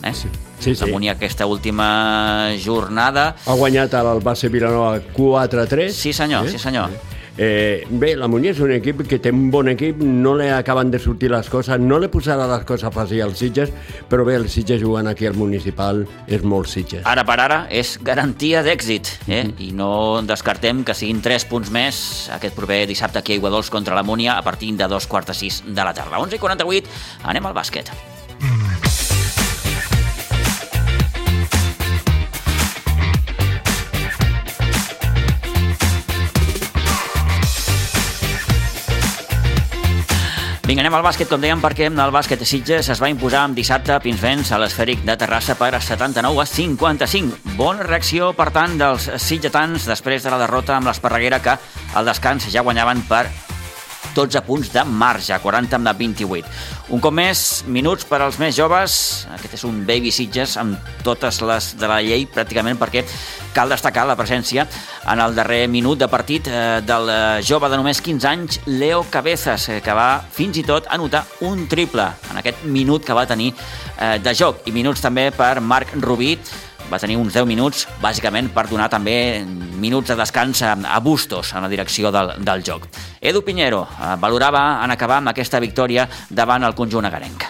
[0.01, 0.15] Eh?
[0.15, 0.81] Sí, sí, sí.
[0.81, 3.35] La Múnia aquesta última jornada...
[3.45, 5.93] Ha guanyat el base Vilanova 4-3.
[5.93, 6.89] Sí, senyor, sí, sí senyor.
[6.89, 7.24] Sí.
[7.37, 10.93] Eh, bé, la Munier és un equip que té un bon equip, no li acaben
[10.93, 13.73] de sortir les coses, no li posarà les coses fàcils als Sitges,
[14.11, 17.03] però bé, el Sitges jugant aquí al municipal és molt Sitges.
[17.11, 19.43] Ara per ara és garantia d'èxit, eh?
[19.45, 19.55] Mm.
[19.67, 22.01] i no descartem que siguin 3 punts més
[22.39, 25.41] aquest proper dissabte aquí a Iguadols contra la Múnia a partir de dos quarts de
[25.43, 26.23] sis de la tarda.
[26.23, 28.14] 11 i 48, anem al bàsquet.
[40.65, 43.59] Vinga, anem al bàsquet, com dèiem, perquè el bàsquet de Sitges es va imposar amb
[43.59, 47.53] dissabte a Pinsbens a l'esfèric de Terrassa per 79 a 55.
[47.59, 51.59] Bona reacció, per tant, dels sitgetans després de la derrota amb l'Esparreguera que
[51.93, 53.27] al descans ja guanyaven per
[54.15, 56.51] 12 punts de marge, 40 amb de 28.
[56.95, 58.97] Un cop més, minuts per als més joves.
[59.35, 60.77] Aquest és un baby Sitges amb
[61.07, 63.05] totes les de la llei, pràcticament, perquè
[63.55, 64.67] cal destacar la presència
[65.11, 69.05] en el darrer minut de partit eh, del eh, jove de només 15 anys, Leo
[69.11, 73.27] Cabezas, eh, que va fins i tot anotar un triple en aquest minut que va
[73.31, 74.67] tenir eh, de joc.
[74.69, 76.35] I minuts també per Marc Rubí,
[76.91, 79.45] va tenir uns 10 minuts, bàsicament per donar també
[79.81, 82.89] minuts de descans a, a Bustos en la direcció del, del joc.
[83.21, 87.49] Edu Piñero eh, valorava en acabar amb aquesta victòria davant el conjunt agarenc.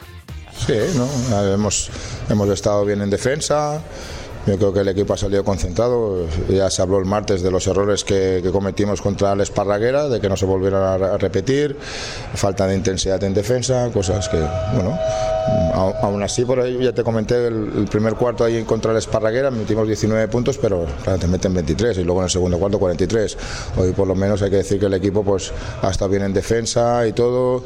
[0.65, 1.09] Sí, ¿no?
[1.53, 1.91] hemos,
[2.31, 3.83] hemos estado bien en defensa,
[4.47, 6.27] Yo creo que el equipo ha salido concentrado.
[6.49, 10.29] Ya se habló el martes de los errores que, cometimos contra el Esparraguera, de que
[10.29, 11.77] no se volvieran a, repetir,
[12.35, 14.99] falta de intensidad en defensa, cosas que, bueno,
[15.75, 19.87] aún así, por ahí ya te comenté el, primer cuarto ahí contra el Esparraguera, metimos
[19.87, 23.39] 19 puntos, pero claro, te meten 23 y luego en el segundo cuarto 43.
[23.79, 26.33] Hoy por lo menos hay que decir que el equipo pues ha estado bien en
[26.33, 27.65] defensa y todo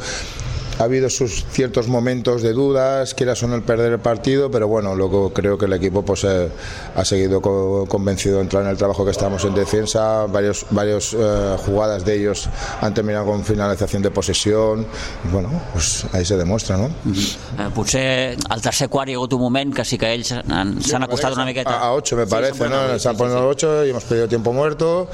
[0.78, 4.68] ha habido sus ciertos momentos de dudas, quieras o no el perder el partido, pero
[4.68, 6.48] bueno, luego creo que el equipo pues eh,
[6.94, 11.14] ha seguido co convencido de entrar en el trabajo que estamos en defensa, varios, varios
[11.18, 12.48] eh, jugadas de ellos
[12.80, 14.86] han terminado con finalización de posesión,
[15.32, 16.88] bueno, pues ahí se demuestra, ¿no?
[16.88, 17.36] Mm -hmm.
[17.58, 21.02] eh, potser al tercer quart hi ha hagut un moment que sí que ells s'han
[21.02, 21.70] acostat una miqueta.
[21.70, 22.98] A, a 8 me parece, sí, ¿no?
[22.98, 23.44] Se han puesto sí.
[23.66, 25.08] 8 y hemos pedido tiempo muerto,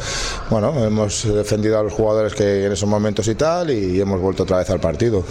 [0.50, 4.42] bueno, hemos defendido a los jugadores que en esos momentos y tal y hemos vuelto
[4.42, 5.24] otra vez al partido.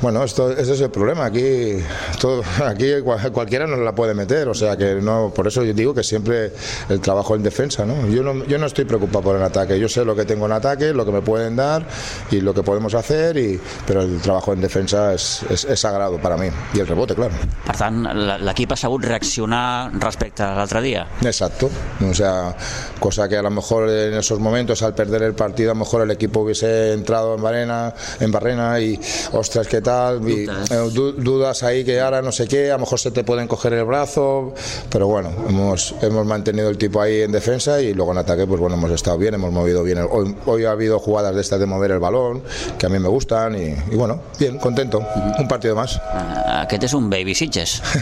[0.00, 1.24] Bueno, esto, ese es el problema.
[1.24, 1.78] Aquí,
[2.20, 2.92] todo, aquí
[3.32, 6.52] cualquiera nos la puede meter, o sea que no, por eso yo digo que siempre
[6.88, 8.06] el trabajo en defensa, ¿no?
[8.08, 10.52] Yo no, yo no estoy preocupado por el ataque, yo sé lo que tengo en
[10.52, 11.86] ataque, lo que me pueden dar
[12.30, 16.18] y lo que podemos hacer, y, pero el trabajo en defensa es, es, es sagrado
[16.18, 17.34] para mí y el rebote, claro.
[17.64, 18.04] Per tant,
[18.44, 21.06] l'equip ha sabut reaccionar respecte a l'altre dia.
[21.22, 21.70] Exacto,
[22.04, 22.54] o sea,
[23.00, 26.02] cosa que a lo mejor en esos momentos al perder el partido a lo mejor
[26.02, 29.00] el equipo hubiese entrado en Barrena, en Barrena y
[29.32, 32.98] ostras que tal, y, eh, dudas ahí que ahora no sé qué, a lo mejor
[32.98, 34.52] se te pueden coger el brazo,
[34.90, 38.60] pero bueno, hemos, hemos mantenido el tipo ahí en defensa y luego en ataque, pues
[38.60, 39.98] bueno, hemos estado bien, hemos movido bien.
[39.98, 42.42] El, hoy, hoy, ha habido jugadas de estas de mover el balón,
[42.78, 44.98] que a mí me gustan y, y bueno, bien, contento.
[44.98, 45.40] Uh -huh.
[45.40, 45.96] Un partido más.
[45.96, 47.82] Uh, aquest és un baby Sitges.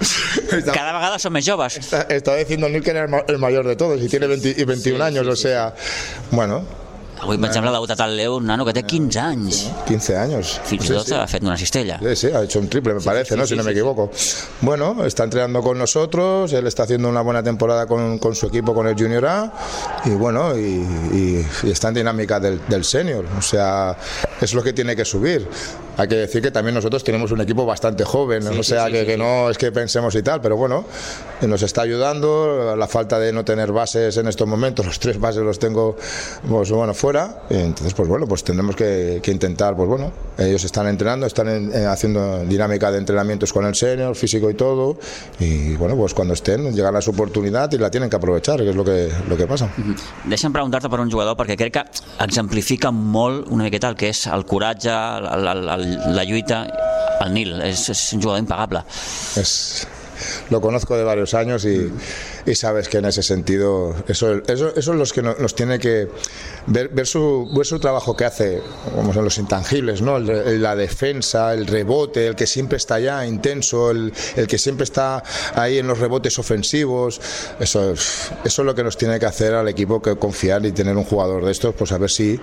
[0.74, 1.76] Cada vegada son más joves.
[1.76, 4.96] Está, estaba diciendo Nil que era el mayor de todos y tiene 20, y 21
[4.96, 5.74] sí, años, sí, o sea,
[6.30, 6.64] bueno,
[7.20, 9.58] Avui, per ejemplo, ha debutat el Leo, un nano que té 15 anys.
[9.86, 10.54] 15 años.
[10.64, 11.18] Fins i tot sí, sí.
[11.18, 11.98] ha fet una cistella.
[12.00, 13.46] Sí, sí, ha hecho un triple, me parece, sí, ¿no?
[13.46, 14.10] si no me equivoco.
[14.62, 18.74] Bueno, está entrenando con nosotros, él está haciendo una buena temporada con, con su equipo,
[18.74, 19.52] con el Junior A,
[20.06, 20.60] y bueno, y,
[21.12, 23.26] y, y está en dinámica del, del senior.
[23.38, 23.96] O sea,
[24.40, 25.46] es lo que tiene que subir.
[26.00, 28.92] Hay que decir que también nosotros tenemos un equipo bastante joven, sí, o sea, sí,
[28.92, 30.86] sí, que, que, no es que pensemos y tal, pero bueno,
[31.42, 35.42] nos está ayudando la falta de no tener bases en estos momentos, los tres bases
[35.42, 35.98] los tengo
[36.48, 40.86] pues, bueno, fuera, entonces pues bueno, pues tendremos que, que intentar, pues bueno, ellos están
[40.86, 44.96] entrenando, están en, en, haciendo dinámica de entrenamientos con el senior, físico y todo,
[45.38, 48.76] y bueno, pues cuando estén llegará su oportunidad y la tienen que aprovechar, que es
[48.76, 49.66] lo que, lo que pasa.
[49.76, 49.96] Mm -hmm.
[50.30, 51.84] Deixa'm preguntar-te per un jugador, perquè crec que
[52.24, 56.66] exemplifica molt una miqueta el que és el coratge, el, el, el la lluita,
[57.20, 58.80] el Nil, es, es un jugador impagable.
[59.36, 59.86] Es,
[60.50, 61.90] lo conozco de varios años y,
[62.46, 66.08] y sabes que en ese sentido eso, eso, eso es lo que nos tiene que
[66.66, 68.62] ver, ver, su, ver su trabajo que hace,
[68.94, 70.18] como son los intangibles, ¿no?
[70.18, 75.22] la defensa, el rebote, el que siempre está allá, intenso, el, el que siempre está
[75.54, 77.20] ahí en los rebotes ofensivos,
[77.58, 78.02] eso, eso
[78.44, 81.44] es lo que nos tiene que hacer al equipo que confiar y tener un jugador
[81.44, 82.38] de estos, pues a ver si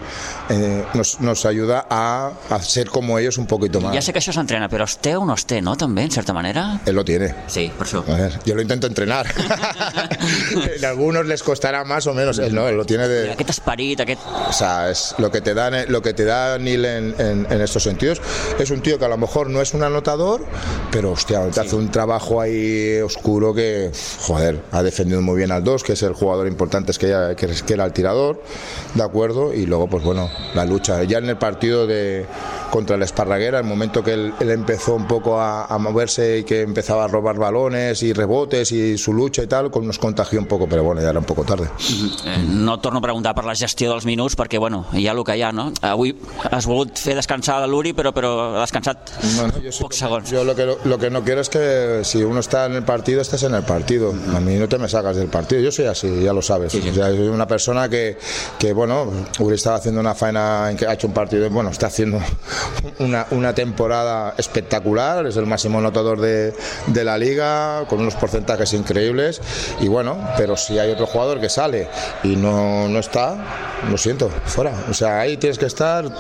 [0.49, 3.93] eh, nos, nos ayuda a, a ser como ellos un poquito más.
[3.95, 6.33] Ja sé que això s'entrena, però es té o no té, no, també, en certa
[6.33, 6.79] manera?
[6.85, 7.33] Él lo tiene.
[7.47, 8.03] Sí, per això.
[8.07, 9.25] A ver, yo lo intento entrenar.
[10.75, 13.31] en algunos les costará más o menos, él no, él lo tiene de...
[13.31, 14.21] Aquest esperit, aquest...
[14.49, 17.61] O sea, es lo que te da, lo que te da Neil en, en, en,
[17.61, 18.21] estos sentidos.
[18.59, 20.45] Es un tío que a lo mejor no es un anotador,
[20.91, 21.59] pero hostia, te sí.
[21.59, 26.03] hace un trabajo ahí oscuro que, joder, ha defendido muy bien al 2, que es
[26.03, 28.41] el jugador importante que, ya, que, que era el tirador,
[28.93, 29.53] ¿de acuerdo?
[29.53, 31.03] Y luego, pues bueno, la lucha.
[31.03, 32.25] Ya en el partido de
[32.71, 36.43] contra el Esparraguera, el momento que él, él empezó un poco a, a, moverse y
[36.43, 40.45] que empezaba a robar balones y rebotes y su lucha y tal, nos contagió un
[40.45, 41.69] poco, pero bueno, ya era un poco tarde.
[42.47, 45.37] No torno a preguntar per la gestió dels minuts perquè, bueno, hi ha el que
[45.37, 45.71] hi ha, no?
[45.81, 46.13] Avui
[46.51, 50.31] has volgut fer descansar l'Uri, però, però ha descansat bueno, yo pocs segons.
[50.31, 53.21] Yo lo que, lo que no quiero es que si uno está en el partido,
[53.21, 54.13] estés en el partido.
[54.35, 55.61] A mí no te me sacas del partido.
[55.61, 56.71] Yo soy así, ya lo sabes.
[56.71, 56.89] Sí, sí.
[56.89, 58.17] O sea, soy una persona que,
[58.59, 61.87] que, bueno, Uri estaba haciendo una faena en que ha hecho un partido, bueno, está
[61.87, 62.19] haciendo
[62.99, 66.53] una, una temporada espectacular, es el máximo anotador de,
[66.87, 69.41] de, la liga, con unos porcentajes increíbles,
[69.79, 71.87] y bueno, pero si hay otro jugador que sale
[72.23, 73.35] y no, no está,
[73.89, 74.73] lo siento, fuera.
[74.89, 76.05] O sea, ahí tienes que estar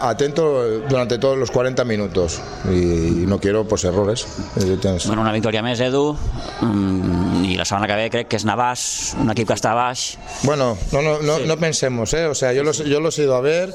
[0.00, 4.26] atento durante todos los 40 minutos, y, y no quiero pues errores.
[4.80, 5.06] Tienes...
[5.06, 6.12] Bueno, una victòria més, Edu,
[6.62, 8.82] mm, i la setmana que ve crec que és Navàs,
[9.20, 10.16] un equip que està baix.
[10.42, 11.46] Bueno, no, no, no, sí.
[11.46, 12.26] no pensemos, ¿eh?
[12.26, 13.74] o sea, yo los, yo los he ido a ver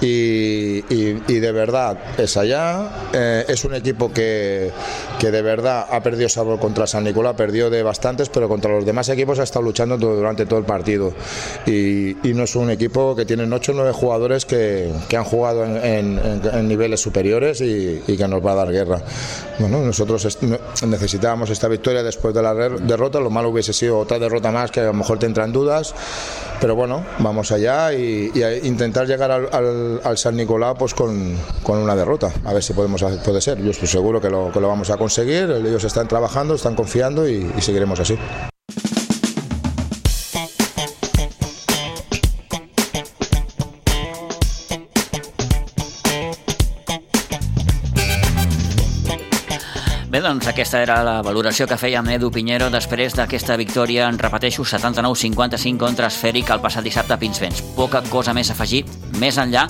[0.00, 4.70] y, y, y de verdad es allá, eh, es un equipo que,
[5.18, 8.84] que, de verdad ha perdido sabor contra San Nicolás, perdió de bastantes, pero contra los
[8.84, 11.12] demás equipos ha estado luchando todo, durante todo el partido.
[11.66, 15.24] Y, y, no es un equipo que tienen 8 o 9 jugadores que, que han
[15.24, 19.02] jugado en, en, en, niveles superiores y, y, que nos va a dar guerra.
[19.58, 20.38] Bueno, nosotros
[20.86, 24.80] necesitábamos esta victoria después de la derrota, lo malo hubiese sido otra derrota más que
[24.80, 25.94] a lo mejor te entran dudas,
[26.60, 28.30] pero bueno, vamos allá y,
[28.62, 32.72] intentar llegar al, al, al San Nicolás pues con, con una derrota, a ver si
[32.72, 33.62] podemos puede ser.
[33.62, 37.28] Yo estoy seguro que lo, que lo vamos a conseguir, ellos están trabajando, están confiando
[37.28, 38.18] y, y seguiremos así.
[50.26, 55.78] Doncs aquesta era la valoració que feia Edu Pinheiro després d'aquesta victòria, en repeteixo, 79-55
[55.78, 57.62] contra Esfèric el passat dissabte a Pinsbens.
[57.76, 58.82] Poca cosa més a afegir,
[59.20, 59.68] més enllà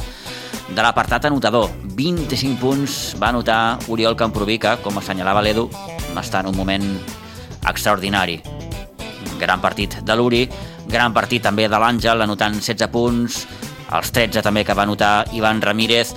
[0.71, 1.69] de l'apartat anotador.
[1.99, 5.69] 25 punts va anotar Oriol Camproví, que, com assenyalava l'Edu,
[6.17, 6.89] està en un moment
[7.69, 8.41] extraordinari.
[9.37, 10.47] Gran partit de l'Uri,
[10.89, 13.43] gran partit també de l'Àngel, anotant 16 punts,
[13.93, 16.15] els 13 també que va anotar Ivan Ramírez,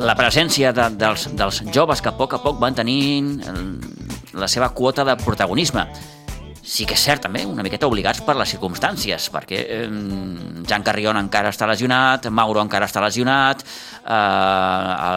[0.00, 3.34] la presència de, dels, dels joves que a poc a poc van tenint
[4.40, 5.86] la seva quota de protagonisme
[6.70, 9.86] sí que és cert també, una miqueta obligats per les circumstàncies, perquè eh,
[10.70, 13.64] Jan Carrion encara està lesionat, Mauro encara està lesionat,
[14.04, 15.08] eh,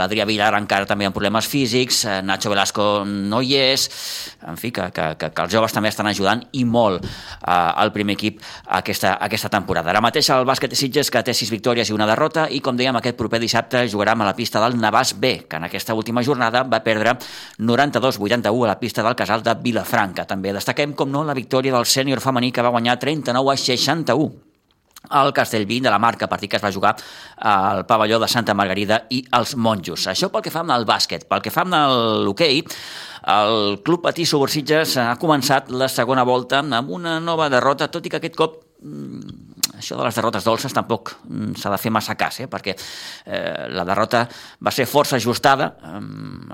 [0.00, 3.86] l'Adrià Villar encara també amb problemes físics, eh, Nacho Velasco no hi és,
[4.48, 7.94] en fi, que, que, que, que els joves també estan ajudant i molt eh, al
[7.94, 8.42] primer equip
[8.80, 9.94] aquesta, aquesta temporada.
[9.94, 12.74] Ara mateix el bàsquet de Sitges que té sis victòries i una derrota i com
[12.76, 16.26] dèiem aquest proper dissabte jugarà a la pista del Navàs B, que en aquesta última
[16.26, 17.14] jornada va perdre
[17.62, 20.26] 92-81 a la pista del Casal de Vilafranca.
[20.26, 23.56] També destaquem destaquem, com no, la victòria del sènior femení que va guanyar 39 a
[23.56, 24.32] 61
[25.10, 26.96] al Castellví de la Marca, partit que es va jugar
[27.38, 30.06] al pavelló de Santa Margarida i els Monjos.
[30.08, 31.28] Això pel que fa amb el bàsquet.
[31.28, 31.74] Pel que fa amb
[32.24, 32.64] l'hoquei,
[33.28, 38.10] el Club Patí Subursitges ha començat la segona volta amb una nova derrota, tot i
[38.10, 39.47] que aquest cop mm,
[39.78, 42.48] això de les derrotes dolces tampoc mm, s'ha de fer massa cas, eh?
[42.50, 44.24] perquè eh, la derrota
[44.64, 45.70] va ser força ajustada.
[45.78, 46.00] Eh,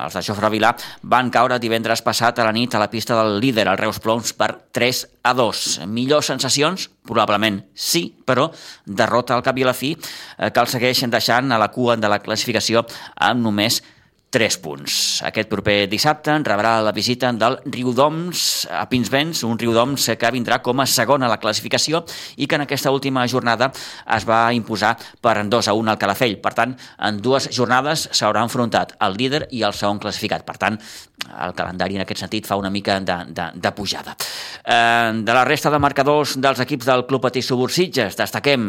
[0.04, 0.74] els de Jofre Vilà
[1.10, 4.34] van caure divendres passat a la nit a la pista del líder, el Reus Ploms,
[4.38, 5.64] per 3 a 2.
[5.88, 6.88] Millors sensacions?
[7.04, 8.50] Probablement sí, però
[8.86, 11.98] derrota al cap i a la fi eh, que el segueix deixant a la cua
[12.00, 12.84] de la classificació
[13.16, 13.82] amb només
[14.34, 14.94] 3 punts.
[15.22, 20.82] Aquest proper dissabte rebrà la visita del Riudoms a Pinsbens, un Riudoms que vindrà com
[20.82, 22.02] a segon a la classificació
[22.34, 23.70] i que en aquesta última jornada
[24.16, 26.40] es va imposar per 2 a 1 al Calafell.
[26.42, 30.42] Per tant, en dues jornades s'haurà enfrontat el líder i el segon classificat.
[30.42, 30.80] Per tant,
[31.24, 34.14] el calendari en aquest sentit fa una mica de, de, de pujada.
[34.64, 38.68] Eh, de la resta de marcadors dels equips del Club Patí Subursitges, destaquem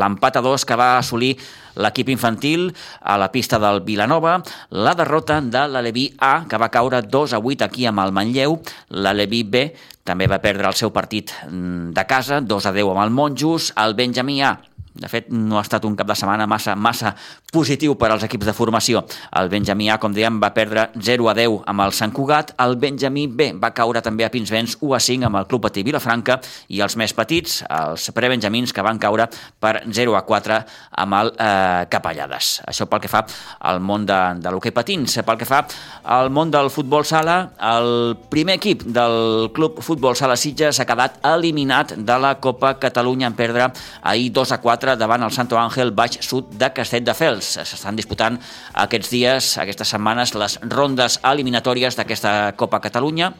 [0.00, 1.34] l'empat a dos que va assolir
[1.82, 2.68] l'equip infantil
[3.00, 4.38] a la pista del Vilanova,
[4.70, 8.58] la derrota de l'Aleví A, que va caure 2 a 8 aquí amb el Manlleu,
[8.90, 9.66] l'Aleví B
[10.02, 13.72] també va perdre el seu partit mm, de casa, 2 a 10 amb el Monjos,
[13.78, 14.56] el Benjamí A
[14.94, 17.14] de fet, no ha estat un cap de setmana massa, massa
[17.52, 19.02] positiu per als equips de formació.
[19.40, 22.52] El Benjamí A, com dèiem, va perdre 0 a 10 amb el Sant Cugat.
[22.60, 25.84] El Benjamí B va caure també a Pinsbens 1 a 5 amb el Club Patí
[25.86, 26.38] Vilafranca
[26.68, 29.28] i els més petits, els prebenjamins, que van caure
[29.60, 30.60] per 0 a 4
[31.04, 32.58] amb el eh, Capellades.
[32.68, 33.24] Això pel que fa
[33.60, 35.16] al món de, de l'hoquei patins.
[35.24, 35.62] Pel que fa
[36.04, 37.38] al món del futbol sala,
[37.72, 43.30] el primer equip del Club Futbol Sala Sitges ha quedat eliminat de la Copa Catalunya
[43.30, 43.70] en perdre
[44.02, 47.54] ahir 2 a 4 4 davant el Santo Ángel Baix Sud de Castelldefels.
[47.62, 48.38] S'estan disputant
[48.84, 53.30] aquests dies, aquestes setmanes, les rondes eliminatòries d'aquesta Copa Catalunya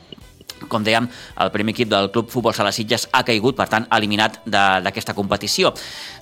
[0.68, 1.08] com dèiem,
[1.42, 5.72] el primer equip del Club Futbol Sala Sitges ha caigut, per tant, eliminat d'aquesta competició.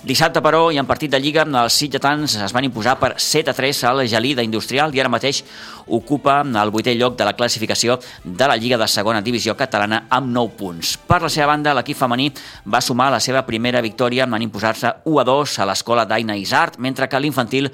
[0.03, 3.55] Dissabte, però, i en partit de Lliga, els sitgetans es van imposar per 7 a
[3.57, 5.43] 3 al Gelida Industrial i ara mateix
[5.87, 10.31] ocupa el vuitè lloc de la classificació de la Lliga de Segona Divisió Catalana amb
[10.31, 10.95] 9 punts.
[11.07, 12.29] Per la seva banda, l'equip femení
[12.65, 16.79] va sumar la seva primera victòria en imposar-se 1 a 2 a l'escola d'Aina Isart,
[16.79, 17.71] mentre que l'infantil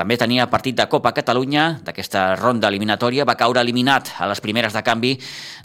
[0.00, 4.72] també tenia partit de Copa Catalunya, d'aquesta ronda eliminatòria, va caure eliminat a les primeres
[4.72, 5.12] de canvi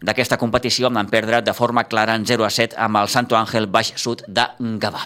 [0.03, 3.67] d'aquesta competició, amb perdre de forma clara en 0 a 7 amb el Santo Ángel
[3.71, 4.49] Baix Sud de
[4.83, 5.05] Gavà.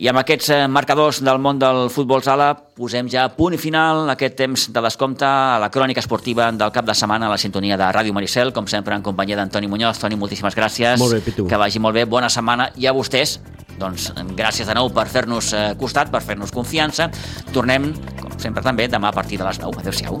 [0.00, 4.14] I amb aquests eh, marcadors del món del futbol sala posem ja punt final a
[4.14, 7.76] aquest temps de descompte a la crònica esportiva del cap de setmana a la sintonia
[7.80, 10.00] de Ràdio Maricel, com sempre en companyia d'Antoni Muñoz.
[10.00, 11.00] Toni, moltíssimes gràcies.
[11.00, 11.48] Molt bé, Pitu.
[11.48, 13.38] Que vagi molt bé, bona setmana i a vostès
[13.80, 17.10] doncs gràcies de nou per fer-nos eh, costat, per fer-nos confiança.
[17.54, 19.80] Tornem, com sempre també, demà a partir de les 9.
[19.84, 20.20] Adéu-siau.